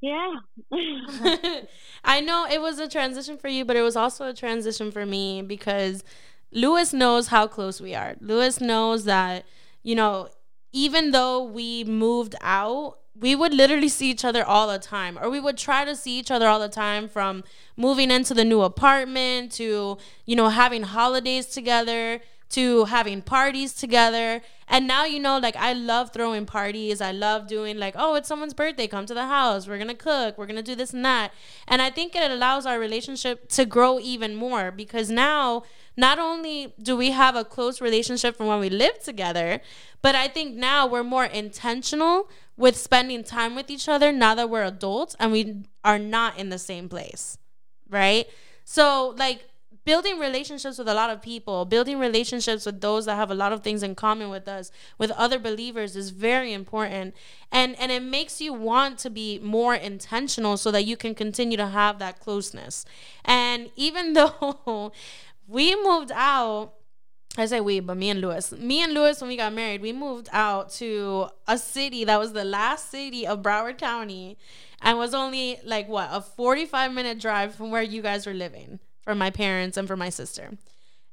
[0.00, 0.34] yeah.
[2.04, 5.06] I know it was a transition for you, but it was also a transition for
[5.06, 6.04] me because
[6.52, 8.16] Lewis knows how close we are.
[8.20, 9.44] Lewis knows that,
[9.82, 10.28] you know,
[10.72, 15.30] even though we moved out, we would literally see each other all the time or
[15.30, 17.44] we would try to see each other all the time from
[17.76, 24.40] moving into the new apartment to you know having holidays together to having parties together.
[24.68, 27.00] And now you know like i love throwing parties.
[27.00, 29.66] I love doing like oh it's someone's birthday come to the house.
[29.66, 30.38] We're gonna cook.
[30.38, 31.32] We're gonna do this and that.
[31.68, 35.62] And i think it allows our relationship to grow even more because now
[35.96, 39.60] not only do we have a close relationship from when we lived together
[40.02, 44.48] but i think now we're more intentional with spending time with each other now that
[44.48, 47.38] we're adults and we are not in the same place,
[47.88, 48.26] right?
[48.64, 49.44] So, like,
[49.86, 53.52] building relationships with a lot of people, building relationships with those that have a lot
[53.52, 57.14] of things in common with us, with other believers is very important.
[57.52, 61.56] And and it makes you want to be more intentional so that you can continue
[61.56, 62.84] to have that closeness.
[63.24, 64.92] And even though
[65.46, 66.72] we moved out
[67.38, 68.52] I say we, but me and Lewis.
[68.52, 72.32] Me and Lewis, when we got married, we moved out to a city that was
[72.32, 74.38] the last city of Broward County
[74.82, 78.78] and was only like what, a 45 minute drive from where you guys were living
[79.02, 80.52] from my parents and for my sister.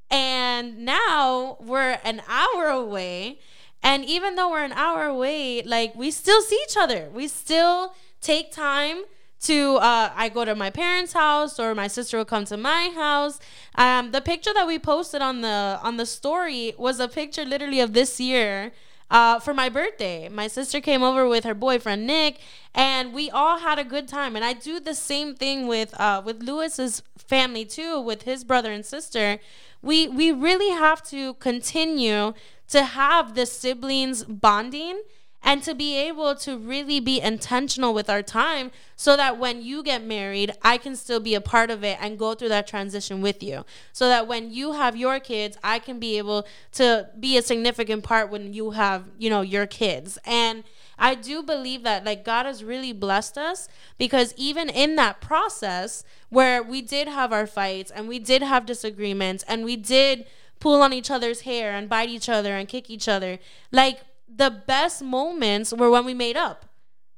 [0.10, 3.40] And now we're an hour away.
[3.82, 7.10] And even though we're an hour away, like we still see each other.
[7.14, 9.04] We still take time
[9.44, 12.92] to uh, I go to my parents' house or my sister will come to my
[12.96, 13.40] house.
[13.76, 17.80] Um, the picture that we posted on the on the story was a picture literally
[17.80, 18.72] of this year
[19.12, 20.28] uh, for my birthday.
[20.28, 22.40] My sister came over with her boyfriend Nick,
[22.74, 24.36] and we all had a good time.
[24.36, 28.72] And I do the same thing with uh, with Lewis's family too, with his brother
[28.72, 29.40] and sister.
[29.82, 32.34] We we really have to continue
[32.70, 35.02] to have the siblings bonding
[35.44, 39.84] and to be able to really be intentional with our time so that when you
[39.84, 43.22] get married, I can still be a part of it and go through that transition
[43.22, 43.66] with you.
[43.92, 48.04] So that when you have your kids, I can be able to be a significant
[48.04, 50.18] part when you have, you know, your kids.
[50.26, 50.64] And
[50.98, 53.68] I do believe that like God has really blessed us
[53.98, 58.66] because even in that process where we did have our fights and we did have
[58.66, 60.26] disagreements and we did
[60.60, 63.38] pull on each other's hair and bite each other and kick each other,
[63.72, 64.00] like
[64.36, 66.66] the best moments were when we made up.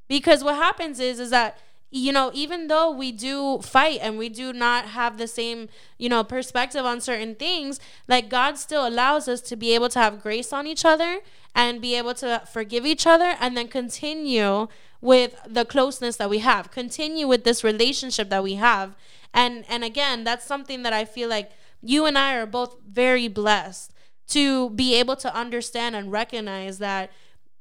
[0.07, 1.57] Because what happens is is that
[1.91, 6.09] you know, even though we do fight and we do not have the same, you
[6.09, 10.21] know, perspective on certain things, like God still allows us to be able to have
[10.21, 11.19] grace on each other
[11.55, 14.67] and be able to forgive each other and then continue
[14.99, 16.69] with the closeness that we have.
[16.69, 18.95] Continue with this relationship that we have.
[19.33, 21.51] And and again, that's something that I feel like
[21.81, 23.93] you and I are both very blessed
[24.27, 27.11] to be able to understand and recognize that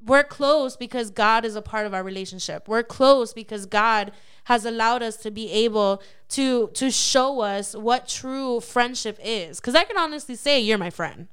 [0.04, 2.68] we're close because God is a part of our relationship.
[2.68, 4.12] We're close because God
[4.44, 9.60] has allowed us to be able to to show us what true friendship is.
[9.60, 11.28] Because I can honestly say you're my friend.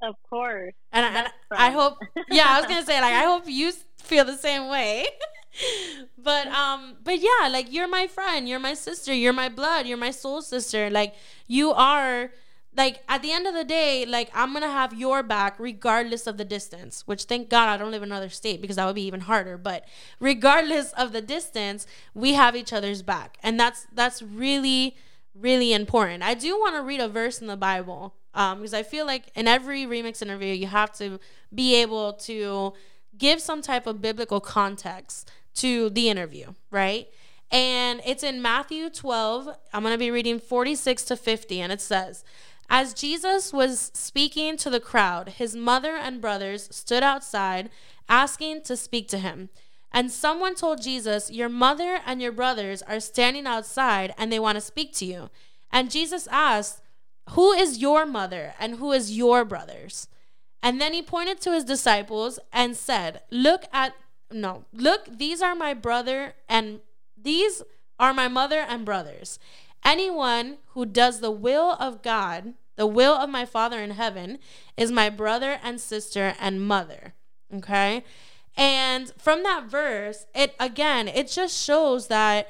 [0.00, 0.74] Of course.
[0.92, 1.98] And, I, and I hope,
[2.30, 5.06] yeah, I was gonna say like I hope you feel the same way.
[6.18, 9.98] but um, but yeah, like you're my friend, you're my sister, you're my blood, you're
[9.98, 10.88] my soul sister.
[10.88, 11.14] Like
[11.46, 12.30] you are
[12.76, 16.36] like at the end of the day, like I'm gonna have your back regardless of
[16.36, 17.02] the distance.
[17.06, 19.56] Which thank God I don't live in another state because that would be even harder.
[19.56, 19.84] But
[20.20, 24.96] regardless of the distance, we have each other's back, and that's that's really
[25.34, 26.22] really important.
[26.22, 29.30] I do want to read a verse in the Bible um, because I feel like
[29.34, 31.18] in every remix interview you have to
[31.54, 32.72] be able to
[33.16, 37.08] give some type of biblical context to the interview, right?
[37.50, 39.48] And it's in Matthew 12.
[39.72, 42.24] I'm going to be reading 46 to 50, and it says,
[42.68, 47.70] as Jesus was speaking to the crowd, his mother and brothers stood outside
[48.08, 49.48] asking to speak to him.
[49.90, 54.56] And someone told Jesus, Your mother and your brothers are standing outside and they want
[54.56, 55.30] to speak to you.
[55.70, 56.82] And Jesus asked,
[57.30, 60.08] Who is your mother and who is your brothers?
[60.62, 63.94] And then he pointed to his disciples and said, Look at,
[64.30, 66.80] no, look, these are my brother and
[67.16, 67.62] these
[67.98, 69.38] are my mother and brothers.
[69.84, 74.38] Anyone who does the will of God, the will of my Father in heaven,
[74.76, 77.14] is my brother and sister and mother.
[77.54, 78.04] Okay?
[78.56, 82.48] And from that verse, it again, it just shows that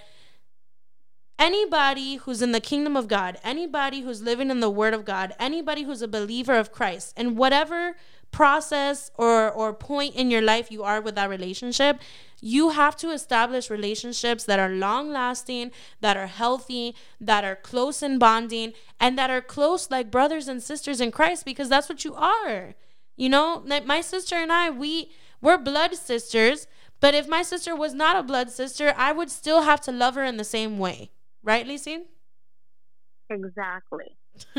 [1.39, 5.35] anybody who's in the kingdom of God, anybody who's living in the word of God,
[5.39, 7.97] anybody who's a believer of Christ, and whatever
[8.31, 12.01] process or or point in your life you are with that relationship,
[12.41, 18.03] you have to establish relationships that are long lasting, that are healthy, that are close
[18.03, 22.05] in bonding, and that are close like brothers and sisters in Christ because that's what
[22.05, 22.75] you are.
[23.17, 25.11] You know, like my sister and I, we
[25.41, 26.67] we're blood sisters,
[27.01, 30.15] but if my sister was not a blood sister, I would still have to love
[30.15, 31.11] her in the same way.
[31.43, 32.03] Right, Lisa?
[33.31, 34.18] Exactly.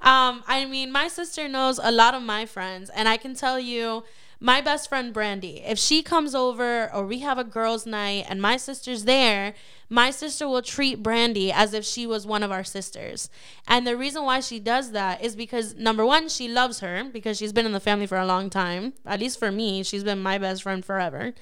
[0.00, 3.58] um, I mean, my sister knows a lot of my friends, and I can tell
[3.58, 4.04] you
[4.44, 8.42] my best friend Brandy, if she comes over or we have a girls' night and
[8.42, 9.54] my sister's there,
[9.88, 13.30] my sister will treat Brandy as if she was one of our sisters.
[13.66, 17.38] And the reason why she does that is because number one, she loves her because
[17.38, 18.92] she's been in the family for a long time.
[19.06, 21.32] At least for me, she's been my best friend forever.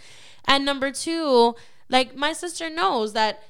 [0.45, 1.57] And number two,
[1.89, 3.43] like my sister knows that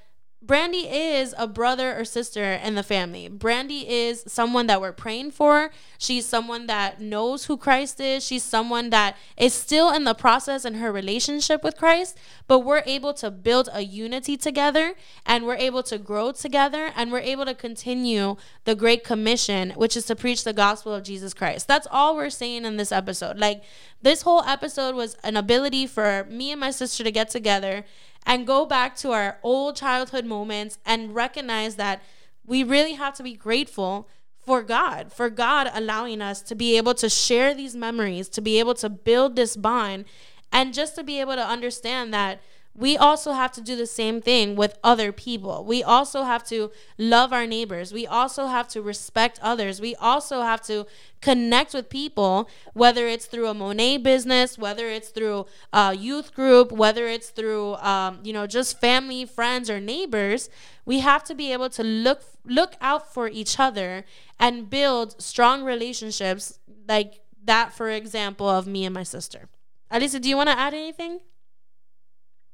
[0.44, 3.28] Brandy is a brother or sister in the family.
[3.28, 5.70] Brandy is someone that we're praying for.
[5.98, 8.26] She's someone that knows who Christ is.
[8.26, 12.18] She's someone that is still in the process in her relationship with Christ,
[12.48, 17.12] but we're able to build a unity together and we're able to grow together and
[17.12, 18.34] we're able to continue
[18.64, 21.68] the Great Commission, which is to preach the gospel of Jesus Christ.
[21.68, 23.38] That's all we're saying in this episode.
[23.38, 23.62] Like,
[24.02, 27.84] this whole episode was an ability for me and my sister to get together
[28.26, 32.02] and go back to our old childhood moments and recognize that
[32.44, 34.08] we really have to be grateful
[34.44, 38.58] for God, for God allowing us to be able to share these memories, to be
[38.58, 40.04] able to build this bond,
[40.50, 42.40] and just to be able to understand that
[42.74, 45.62] we also have to do the same thing with other people.
[45.64, 47.92] We also have to love our neighbors.
[47.92, 49.78] We also have to respect others.
[49.80, 50.86] We also have to
[51.20, 56.72] connect with people, whether it's through a Monat business, whether it's through a youth group,
[56.72, 60.48] whether it's through, um, you know, just family, friends, or neighbors.
[60.86, 64.04] We have to be able to look look out for each other
[64.40, 66.58] and build strong relationships,
[66.88, 69.48] like that, for example, of me and my sister.
[69.92, 71.20] Alisa, do you want to add anything?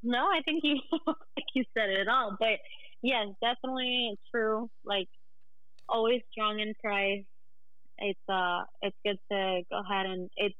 [0.02, 0.78] No, I think you
[1.34, 2.36] think you said it all.
[2.38, 2.58] But
[3.02, 4.70] yes, definitely true.
[4.84, 5.08] Like
[5.88, 7.26] always strong in Christ.
[7.98, 10.54] It's uh it's good to go ahead and it's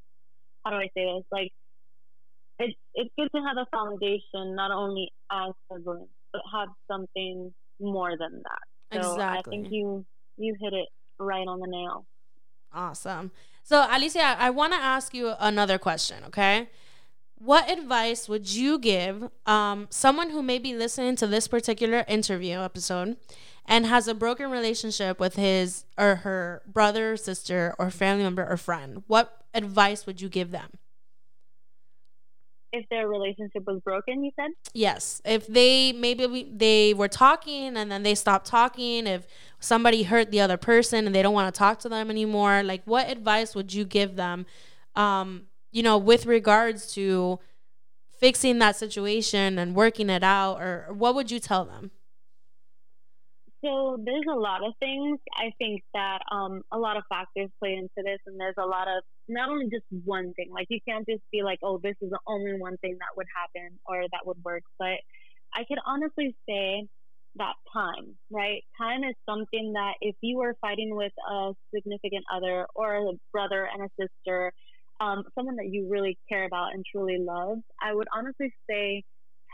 [0.65, 1.25] how do I say this?
[1.31, 1.53] Like
[2.59, 8.17] it's it's good to have a foundation not only as siblings, but have something more
[8.19, 9.03] than that.
[9.03, 9.39] So exactly.
[9.39, 10.05] I think you
[10.37, 12.07] you hit it right on the nail.
[12.73, 13.31] Awesome.
[13.63, 16.69] So Alicia, I want to ask you another question, okay?
[17.39, 22.59] What advice would you give um, someone who may be listening to this particular interview
[22.59, 23.17] episode
[23.65, 28.57] and has a broken relationship with his or her brother, sister, or family member or
[28.57, 29.03] friend?
[29.07, 30.71] What advice would you give them?
[32.73, 34.51] If their relationship was broken, you said?
[34.75, 35.23] Yes.
[35.25, 39.27] If they maybe we, they were talking and then they stopped talking, if
[39.59, 42.83] somebody hurt the other person and they don't want to talk to them anymore, like
[42.85, 44.45] what advice would you give them?
[44.97, 45.47] Um,
[45.79, 47.39] you know, with regards to
[48.19, 51.93] fixing that situation and working it out, or what would you tell them?
[53.65, 55.21] So there's a lot of things.
[55.37, 58.89] I think that um, a lot of factors play into this, and there's a lot
[58.89, 60.51] of not only just one thing.
[60.51, 63.27] Like you can't just be like, "Oh, this is the only one thing that would
[63.33, 64.99] happen or that would work." But
[65.55, 66.89] I could honestly say
[67.37, 68.65] that time, right?
[68.77, 73.69] Time is something that if you are fighting with a significant other or a brother
[73.73, 74.53] and a sister,
[75.01, 79.05] um, someone that you really care about and truly love, I would honestly say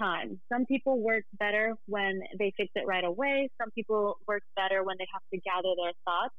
[0.01, 0.41] time.
[0.53, 3.49] Some people work better when they fix it right away.
[3.61, 6.35] Some people work better when they have to gather their thoughts.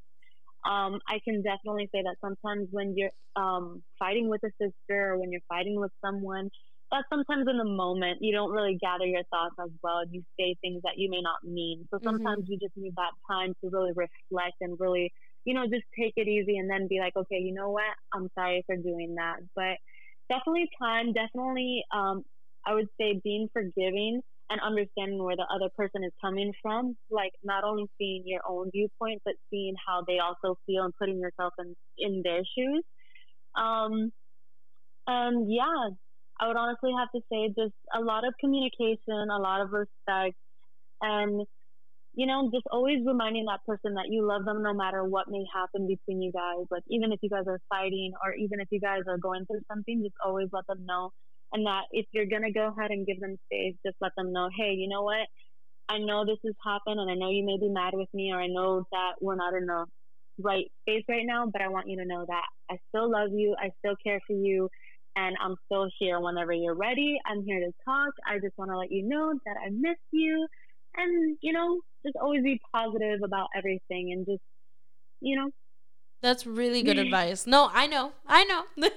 [0.66, 5.20] Um, I can definitely say that sometimes when you're um, fighting with a sister or
[5.20, 6.50] when you're fighting with someone,
[6.92, 10.00] that sometimes in the moment you don't really gather your thoughts as well.
[10.00, 11.88] and You say things that you may not mean.
[11.92, 12.08] So mm-hmm.
[12.08, 12.54] sometimes mm-hmm.
[12.54, 15.14] you just need that time to really reflect and really
[15.46, 17.84] you know, just take it easy and then be like, okay, you know what?
[18.14, 19.38] I'm sorry for doing that.
[19.56, 19.78] But
[20.30, 22.24] definitely time, definitely, um,
[22.66, 26.98] I would say being forgiving and understanding where the other person is coming from.
[27.12, 31.20] Like not only seeing your own viewpoint, but seeing how they also feel and putting
[31.20, 32.84] yourself in, in their shoes.
[33.56, 34.12] Um,
[35.08, 35.90] and yeah,
[36.40, 40.36] I would honestly have to say just a lot of communication, a lot of respect,
[41.02, 41.46] and
[42.16, 45.44] you know, just always reminding that person that you love them no matter what may
[45.54, 46.66] happen between you guys.
[46.72, 49.62] Like, even if you guys are fighting or even if you guys are going through
[49.70, 51.12] something, just always let them know.
[51.54, 54.32] And that if you're going to go ahead and give them space, just let them
[54.34, 55.28] know, hey, you know what?
[55.90, 58.42] I know this has happened and I know you may be mad with me or
[58.42, 59.86] I know that we're not in the
[60.40, 63.56] right space right now, but I want you to know that I still love you.
[63.60, 64.70] I still care for you.
[65.16, 67.18] And I'm still here whenever you're ready.
[67.26, 68.14] I'm here to talk.
[68.28, 70.48] I just want to let you know that I miss you
[70.98, 74.42] and you know just always be positive about everything and just
[75.22, 75.50] you know.
[76.22, 77.46] That's really good advice.
[77.48, 78.64] No i know i know.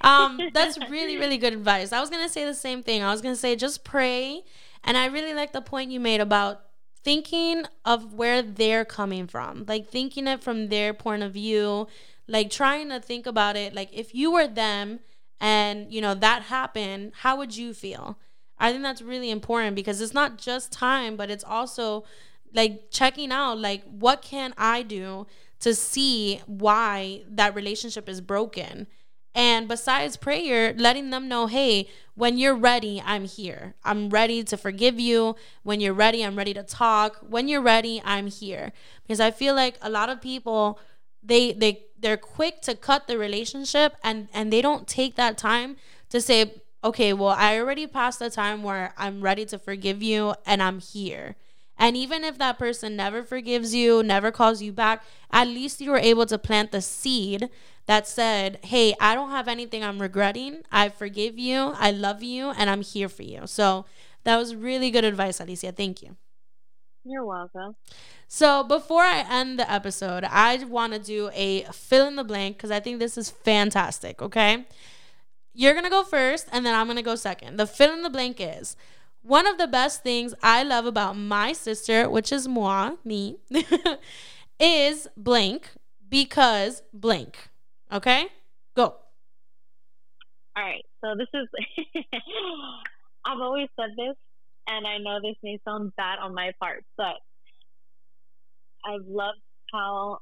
[0.00, 1.92] Um that's really really good advice.
[1.92, 3.02] I was gonna say the same thing.
[3.02, 4.42] I was gonna say just pray
[4.84, 6.62] and i really like the point you made about
[7.04, 11.86] thinking of where they're coming from like thinking it from their point of view
[12.28, 15.00] like trying to think about it like if you were them
[15.40, 18.18] and you know that happened how would you feel
[18.58, 22.04] I think that's really important because it's not just time, but it's also
[22.54, 25.26] like checking out like what can I do
[25.60, 28.86] to see why that relationship is broken.
[29.34, 33.74] And besides prayer, letting them know, hey, when you're ready, I'm here.
[33.82, 35.36] I'm ready to forgive you.
[35.62, 37.16] When you're ready, I'm ready to talk.
[37.26, 38.72] When you're ready, I'm here.
[39.02, 40.78] Because I feel like a lot of people
[41.22, 45.76] they they they're quick to cut the relationship and and they don't take that time
[46.10, 50.34] to say okay, well, I already passed the time where I'm ready to forgive you
[50.46, 51.36] and I'm here.
[51.78, 55.90] And even if that person never forgives you, never calls you back, at least you
[55.90, 57.48] were able to plant the seed
[57.86, 60.62] that said, Hey, I don't have anything I'm regretting.
[60.70, 61.72] I forgive you.
[61.76, 62.50] I love you.
[62.50, 63.42] And I'm here for you.
[63.46, 63.86] So
[64.24, 65.72] that was really good advice, Alicia.
[65.72, 66.16] Thank you.
[67.04, 67.74] You're welcome.
[68.28, 72.56] So before I end the episode, I want to do a fill in the blank
[72.56, 74.22] because I think this is fantastic.
[74.22, 74.66] Okay.
[75.54, 77.58] You're to go first and then I'm to go second.
[77.58, 78.76] The fill in the blank is
[79.22, 83.38] one of the best things I love about my sister, which is moi, me,
[84.60, 85.70] is blank
[86.08, 87.50] because blank.
[87.90, 88.26] Okay?
[88.76, 88.96] Go.
[90.56, 90.84] All right.
[91.00, 91.48] So this is,
[93.26, 94.16] I've always said this,
[94.68, 97.16] and I know this may sound bad on my part, but
[98.84, 99.40] I've loved
[99.72, 100.18] how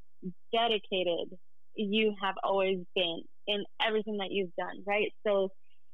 [0.53, 1.37] dedicated
[1.75, 5.11] you have always been in everything that you've done, right?
[5.25, 5.49] So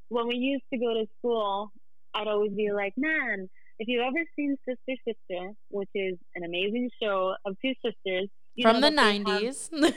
[0.10, 1.72] when we used to go to school,
[2.14, 3.50] I'd always be like, man,
[3.80, 8.30] if you've ever seen Sister Sister, which is an amazing show of two sisters
[8.62, 9.70] from the 90s.
[9.72, 9.94] Have,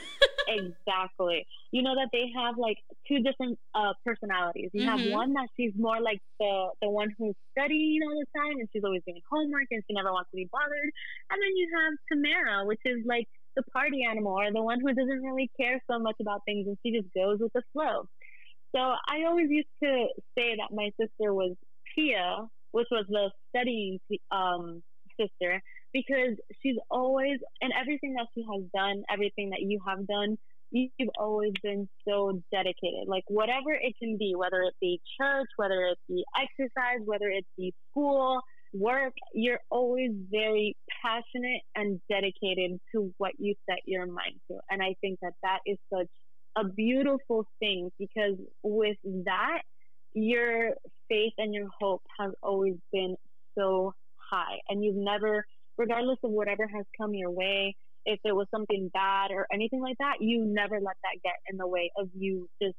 [0.47, 1.45] exactly.
[1.71, 2.77] You know that they have like
[3.07, 4.69] two different uh, personalities.
[4.73, 4.97] You mm-hmm.
[4.97, 8.67] have one that she's more like the the one who's studying all the time and
[8.71, 10.91] she's always doing homework and she never wants to be bothered.
[11.31, 14.93] And then you have Tamera, which is like the party animal or the one who
[14.93, 18.07] doesn't really care so much about things and she just goes with the flow.
[18.75, 21.55] So I always used to say that my sister was
[21.95, 23.99] Tia, which was the studying
[24.31, 24.81] um,
[25.19, 25.61] sister,
[25.93, 30.37] because she's always, and everything that she has done, everything that you have done,
[30.71, 33.07] you've always been so dedicated.
[33.07, 37.45] Like whatever it can be, whether it be church, whether it be exercise, whether it
[37.57, 38.41] be school,
[38.73, 44.57] work, you're always very passionate and dedicated to what you set your mind to.
[44.69, 46.07] And I think that that is such
[46.57, 49.61] a beautiful thing because with that,
[50.13, 50.71] your
[51.09, 53.15] faith and your hope has always been
[53.57, 53.93] so
[54.31, 55.45] high and you've never
[55.77, 59.97] regardless of whatever has come your way if it was something bad or anything like
[59.99, 62.75] that you never let that get in the way of you just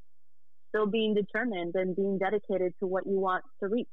[0.69, 3.89] still being determined and being dedicated to what you want to reach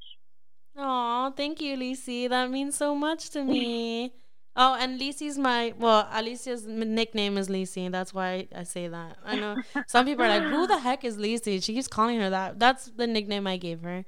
[0.75, 2.29] Oh, thank you, Lisi.
[2.29, 4.13] That means so much to me.
[4.55, 7.91] oh, and Lisi's my well, Alicia's nickname is Lisi.
[7.91, 9.17] That's why I say that.
[9.25, 9.57] I know
[9.87, 12.59] some people are like, "Who the heck is Lisi?" She keeps calling her that.
[12.59, 14.05] That's the nickname I gave her.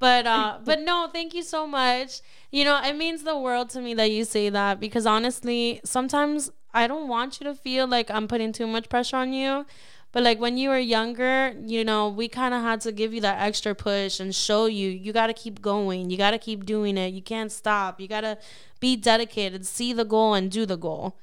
[0.00, 2.20] But uh, but no, thank you so much.
[2.50, 6.50] You know, it means the world to me that you say that because honestly, sometimes
[6.74, 9.66] I don't want you to feel like I'm putting too much pressure on you.
[10.10, 13.20] But like when you were younger, you know, we kind of had to give you
[13.20, 16.10] that extra push and show you you got to keep going.
[16.10, 17.12] You got to keep doing it.
[17.12, 18.00] You can't stop.
[18.00, 18.38] You got to
[18.80, 21.18] be dedicated, see the goal and do the goal.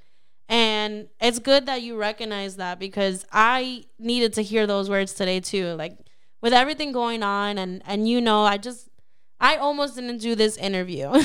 [0.48, 5.40] And it's good that you recognize that because I needed to hear those words today
[5.40, 5.74] too.
[5.74, 5.98] Like
[6.42, 8.90] with everything going on and and you know, I just
[9.40, 11.12] I almost didn't do this interview.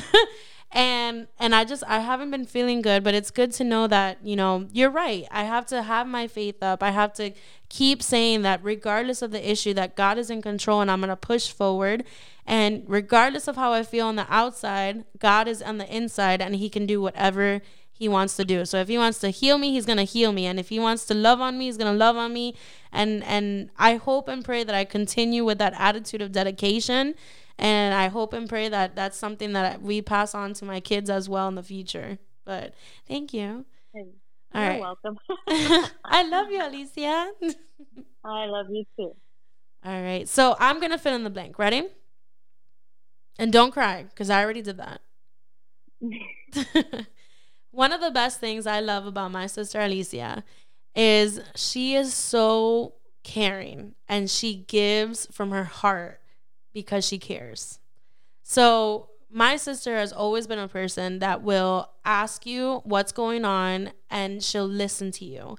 [0.72, 4.18] and and I just I haven't been feeling good, but it's good to know that,
[4.22, 5.26] you know, you're right.
[5.30, 6.82] I have to have my faith up.
[6.82, 7.32] I have to
[7.68, 11.08] keep saying that regardless of the issue that God is in control and I'm going
[11.08, 12.04] to push forward
[12.46, 16.54] and regardless of how I feel on the outside, God is on the inside and
[16.56, 17.62] he can do whatever
[17.92, 18.64] he wants to do.
[18.64, 20.78] So if he wants to heal me, he's going to heal me and if he
[20.78, 22.54] wants to love on me, he's going to love on me
[22.92, 27.16] and and I hope and pray that I continue with that attitude of dedication
[27.60, 31.10] and I hope and pray that that's something that we pass on to my kids
[31.10, 32.18] as well in the future.
[32.44, 32.74] But
[33.06, 33.66] thank you.
[33.94, 34.06] You're
[34.54, 34.80] All right.
[34.80, 35.18] welcome.
[36.04, 37.32] I love you, Alicia.
[38.24, 39.14] I love you too.
[39.84, 40.28] All right.
[40.28, 41.58] So I'm going to fill in the blank.
[41.58, 41.88] Ready?
[43.38, 45.00] And don't cry because I already did that.
[47.70, 50.44] One of the best things I love about my sister Alicia
[50.94, 56.19] is she is so caring and she gives from her heart
[56.72, 57.78] because she cares.
[58.42, 63.92] So, my sister has always been a person that will ask you what's going on
[64.10, 65.56] and she'll listen to you.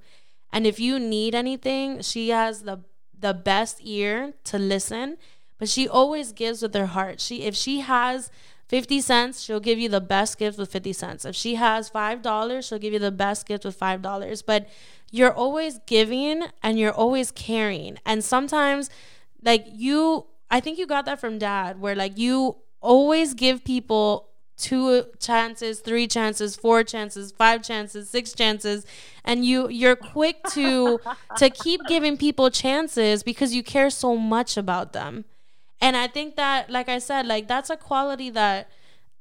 [0.52, 2.82] And if you need anything, she has the
[3.18, 5.16] the best ear to listen,
[5.60, 7.22] but she always gives with her heart.
[7.22, 8.30] She if she has
[8.68, 11.26] 50 cents, she'll give you the best gift with 50 cents.
[11.26, 14.44] If she has $5, she'll give you the best gift with $5.
[14.46, 14.70] But
[15.12, 17.98] you're always giving and you're always caring.
[18.06, 18.90] And sometimes
[19.44, 24.28] like you I think you got that from dad, where like you always give people
[24.58, 28.86] two chances, three chances, four chances, five chances, six chances,
[29.24, 31.00] and you you're quick to
[31.38, 35.26] to keep giving people chances because you care so much about them.
[35.80, 38.70] And I think that like I said, like that's a quality that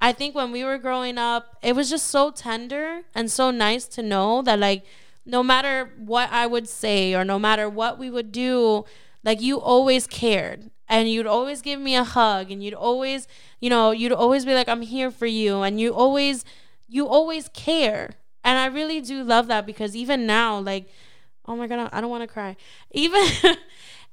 [0.01, 3.87] I think when we were growing up, it was just so tender and so nice
[3.87, 4.85] to know that like
[5.25, 8.85] no matter what I would say or no matter what we would do,
[9.23, 13.27] like you always cared and you'd always give me a hug and you'd always
[13.61, 16.45] you know you'd always be like i'm here for you and you always
[16.91, 18.17] you always care.
[18.45, 20.89] And I really do love that because even now, like,
[21.47, 22.57] oh my God, I don't want to cry.
[22.91, 23.25] Even.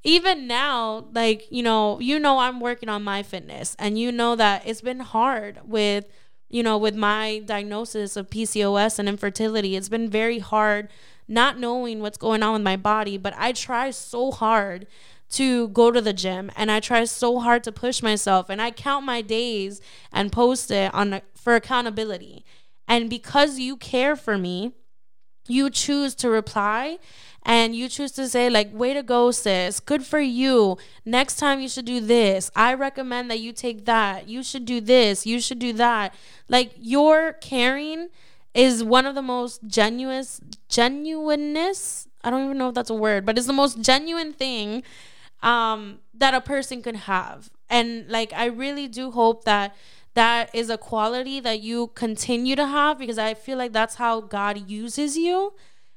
[0.03, 4.35] even now like you know you know i'm working on my fitness and you know
[4.35, 6.05] that it's been hard with
[6.49, 10.87] you know with my diagnosis of pcos and infertility it's been very hard
[11.27, 14.85] not knowing what's going on with my body but i try so hard
[15.29, 18.71] to go to the gym and I try so hard to push myself and I
[18.71, 22.45] count my days and post it on for accountability.
[22.87, 24.71] And because you care for me,
[25.47, 26.97] you choose to reply
[27.43, 29.79] and you choose to say like way to go sis.
[29.79, 30.77] Good for you.
[31.05, 32.51] Next time you should do this.
[32.55, 34.27] I recommend that you take that.
[34.27, 35.25] You should do this.
[35.25, 36.13] You should do that.
[36.49, 38.09] Like your caring
[38.53, 40.25] is one of the most genuine
[40.69, 42.07] genuineness.
[42.23, 44.83] I don't even know if that's a word but it's the most genuine thing
[45.41, 47.49] um, that a person can have.
[47.69, 49.75] And like, I really do hope that
[50.13, 54.21] that is a quality that you continue to have because I feel like that's how
[54.21, 55.53] God uses you.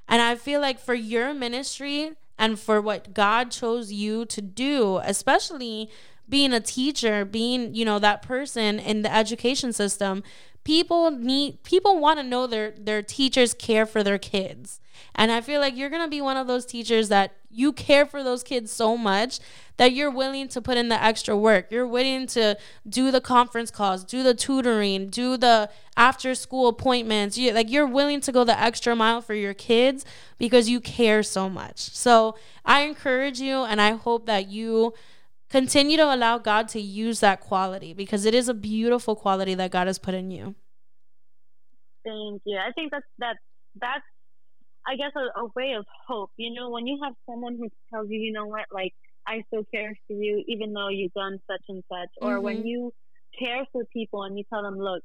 [0.06, 5.00] And I feel like for your ministry and for what God chose you to do,
[5.04, 5.88] especially
[6.28, 10.22] being a teacher, being, you know, that person in the education system,
[10.64, 14.79] people need people want to know their their teachers care for their kids.
[15.14, 18.06] And I feel like you're going to be one of those teachers that you care
[18.06, 19.40] for those kids so much
[19.76, 21.70] that you're willing to put in the extra work.
[21.70, 22.56] You're willing to
[22.88, 27.36] do the conference calls, do the tutoring, do the after school appointments.
[27.38, 30.04] You like you're willing to go the extra mile for your kids
[30.38, 31.78] because you care so much.
[31.78, 34.94] So, I encourage you and I hope that you
[35.48, 39.70] continue to allow God to use that quality because it is a beautiful quality that
[39.70, 40.54] God has put in you.
[42.04, 42.56] Thank you.
[42.56, 43.38] I think that's that's
[43.80, 44.04] that's
[44.86, 46.30] I guess a, a way of hope.
[46.36, 48.92] You know, when you have someone who tells you, you know what, like
[49.26, 52.44] I still care for you even though you've done such and such, or mm-hmm.
[52.44, 52.92] when you
[53.38, 55.02] care for people and you tell them, look,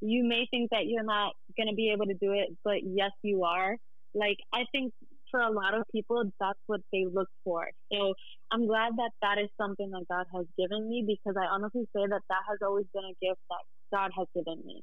[0.00, 3.44] you may think that you're not gonna be able to do it, but yes, you
[3.44, 3.76] are.
[4.14, 4.92] Like I think
[5.30, 7.68] for a lot of people, that's what they look for.
[7.92, 8.14] So
[8.50, 12.02] I'm glad that that is something that God has given me because I honestly say
[12.08, 14.82] that that has always been a gift that God has given me.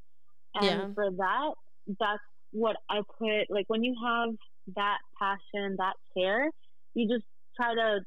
[0.55, 0.93] And yeah.
[0.93, 1.51] for that,
[1.99, 2.23] that's
[2.55, 4.29] what I put like when you have
[4.75, 6.49] that passion, that care,
[6.93, 7.25] you just
[7.55, 7.99] try to,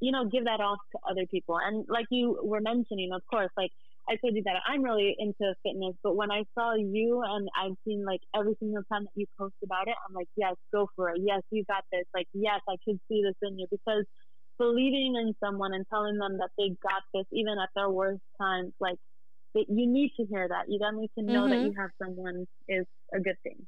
[0.00, 1.58] you know, give that off to other people.
[1.62, 3.70] And like you were mentioning, of course, like
[4.08, 7.76] I told you that I'm really into fitness, but when I saw you and I've
[7.86, 11.10] seen like every single time that you post about it, I'm like, yes, go for
[11.10, 11.20] it.
[11.22, 12.04] Yes, you got this.
[12.14, 14.04] Like, yes, I could see this in you because
[14.58, 18.72] believing in someone and telling them that they got this, even at their worst times,
[18.80, 18.98] like,
[19.54, 20.64] you need to hear that.
[20.68, 21.50] You don't need to know mm-hmm.
[21.50, 23.66] that you have someone is a good thing.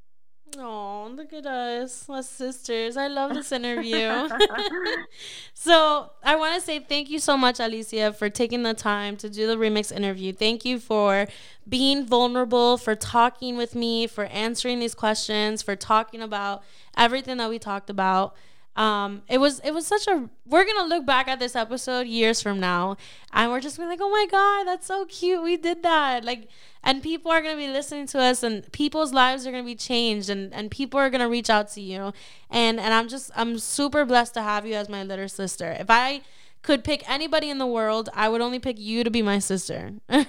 [0.58, 2.96] Oh, look at us, us sisters.
[2.96, 4.28] I love this interview.
[5.54, 9.30] so, I want to say thank you so much, Alicia, for taking the time to
[9.30, 10.32] do the remix interview.
[10.32, 11.28] Thank you for
[11.68, 16.62] being vulnerable, for talking with me, for answering these questions, for talking about
[16.96, 18.34] everything that we talked about
[18.76, 22.40] um it was it was such a we're gonna look back at this episode years
[22.40, 22.96] from now
[23.32, 26.24] and we're just gonna be like oh my god that's so cute we did that.
[26.24, 26.48] Like
[26.82, 30.30] and people are gonna be listening to us and people's lives are gonna be changed
[30.30, 32.12] and and people are gonna reach out to you.
[32.48, 35.76] And and i'm just i'm super blessed to have you as my little sister.
[35.78, 36.20] If i
[36.62, 39.94] could pick anybody in the world i would only pick you to be my sister.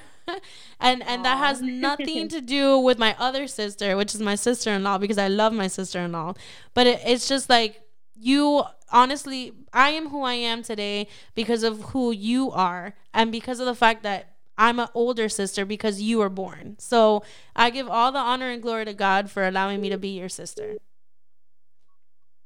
[0.79, 1.23] And and Aww.
[1.23, 5.27] that has nothing to do with my other sister which is my sister-in-law because i
[5.27, 6.33] love my sister-in-law.
[6.73, 7.81] But it, it's just like
[8.21, 13.59] you honestly, I am who I am today because of who you are and because
[13.59, 16.75] of the fact that I'm an older sister because you were born.
[16.77, 17.23] So
[17.55, 20.29] I give all the honor and glory to God for allowing me to be your
[20.29, 20.77] sister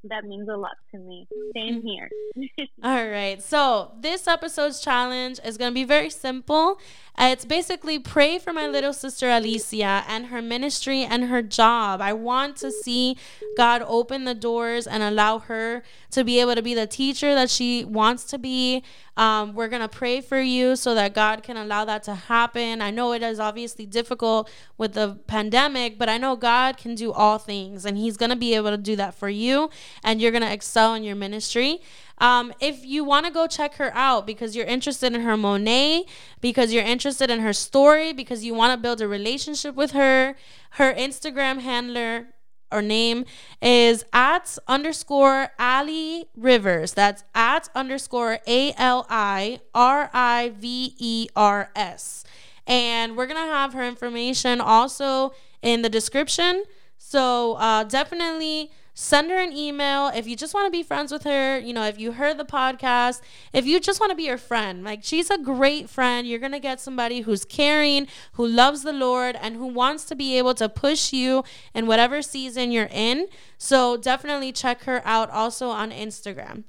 [0.09, 1.27] that means a lot to me.
[1.53, 1.87] Same mm-hmm.
[1.87, 2.67] here.
[2.83, 3.41] All right.
[3.41, 6.79] So, this episode's challenge is going to be very simple.
[7.17, 12.01] Uh, it's basically pray for my little sister Alicia and her ministry and her job.
[12.01, 13.17] I want to see
[13.57, 17.49] God open the doors and allow her to be able to be the teacher that
[17.49, 18.83] she wants to be.
[19.17, 22.81] Um, we're going to pray for you so that God can allow that to happen.
[22.81, 27.11] I know it is obviously difficult with the pandemic, but I know God can do
[27.13, 29.69] all things and He's going to be able to do that for you
[30.03, 31.81] and you're going to excel in your ministry.
[32.17, 36.05] Um, if you want to go check her out because you're interested in her Monat,
[36.39, 40.35] because you're interested in her story, because you want to build a relationship with her,
[40.71, 42.27] her Instagram handler
[42.71, 43.25] or name
[43.61, 46.93] is at underscore Ali Rivers.
[46.93, 52.23] That's at underscore A L I R I V E R S.
[52.67, 56.63] And we're going to have her information also in the description.
[56.97, 60.07] So uh, definitely send her an email.
[60.07, 62.45] If you just want to be friends with her, you know, if you heard the
[62.45, 63.21] podcast,
[63.53, 66.25] if you just want to be her friend, like she's a great friend.
[66.25, 70.15] You're going to get somebody who's caring, who loves the Lord, and who wants to
[70.15, 71.43] be able to push you
[71.73, 73.27] in whatever season you're in.
[73.57, 76.63] So definitely check her out also on Instagram.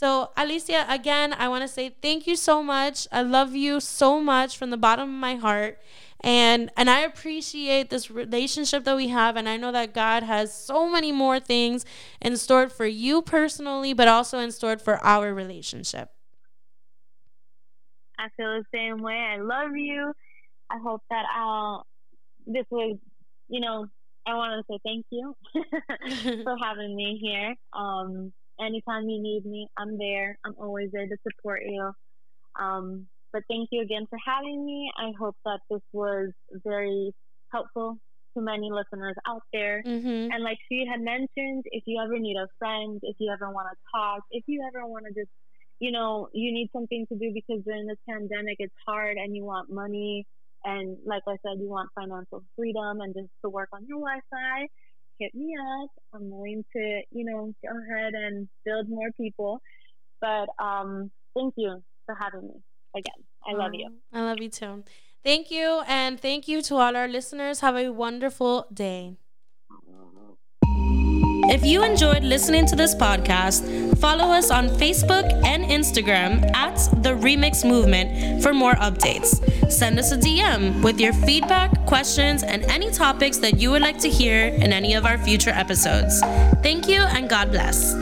[0.00, 3.06] So, Alicia, again, I want to say thank you so much.
[3.12, 5.78] I love you so much from the bottom of my heart.
[6.22, 10.54] And and I appreciate this relationship that we have and I know that God has
[10.54, 11.84] so many more things
[12.20, 16.10] in store for you personally, but also in store for our relationship.
[18.18, 19.14] I feel the same way.
[19.14, 20.12] I love you.
[20.70, 21.86] I hope that I'll
[22.46, 22.96] this was,
[23.48, 23.86] you know,
[24.26, 25.34] I want to say thank you
[26.44, 27.54] for having me here.
[27.72, 30.38] Um, anytime you need me, I'm there.
[30.44, 31.92] I'm always there to support you.
[32.58, 34.90] Um, but thank you again for having me.
[34.98, 36.30] I hope that this was
[36.64, 37.12] very
[37.52, 37.98] helpful
[38.34, 39.82] to many listeners out there.
[39.86, 40.32] Mm-hmm.
[40.32, 43.68] And like she had mentioned, if you ever need a friend, if you ever want
[43.70, 45.30] to talk, if you ever want to just,
[45.78, 49.44] you know, you need something to do because during this pandemic it's hard and you
[49.44, 50.26] want money
[50.62, 54.66] and like I said, you want financial freedom and just to work on your Wi-Fi
[55.20, 55.90] hit me up.
[56.14, 59.60] I'm willing to, you know, go ahead and build more people.
[60.20, 62.54] But um, thank you for having me
[62.94, 63.24] again.
[63.46, 63.90] I love you.
[64.12, 64.84] I love you too.
[65.24, 65.82] Thank you.
[65.86, 67.60] And thank you to all our listeners.
[67.60, 69.16] Have a wonderful day.
[71.52, 77.10] If you enjoyed listening to this podcast, follow us on Facebook and Instagram at The
[77.10, 79.40] Remix Movement for more updates.
[79.68, 83.98] Send us a DM with your feedback, questions, and any topics that you would like
[83.98, 86.20] to hear in any of our future episodes.
[86.62, 87.94] Thank you and God bless.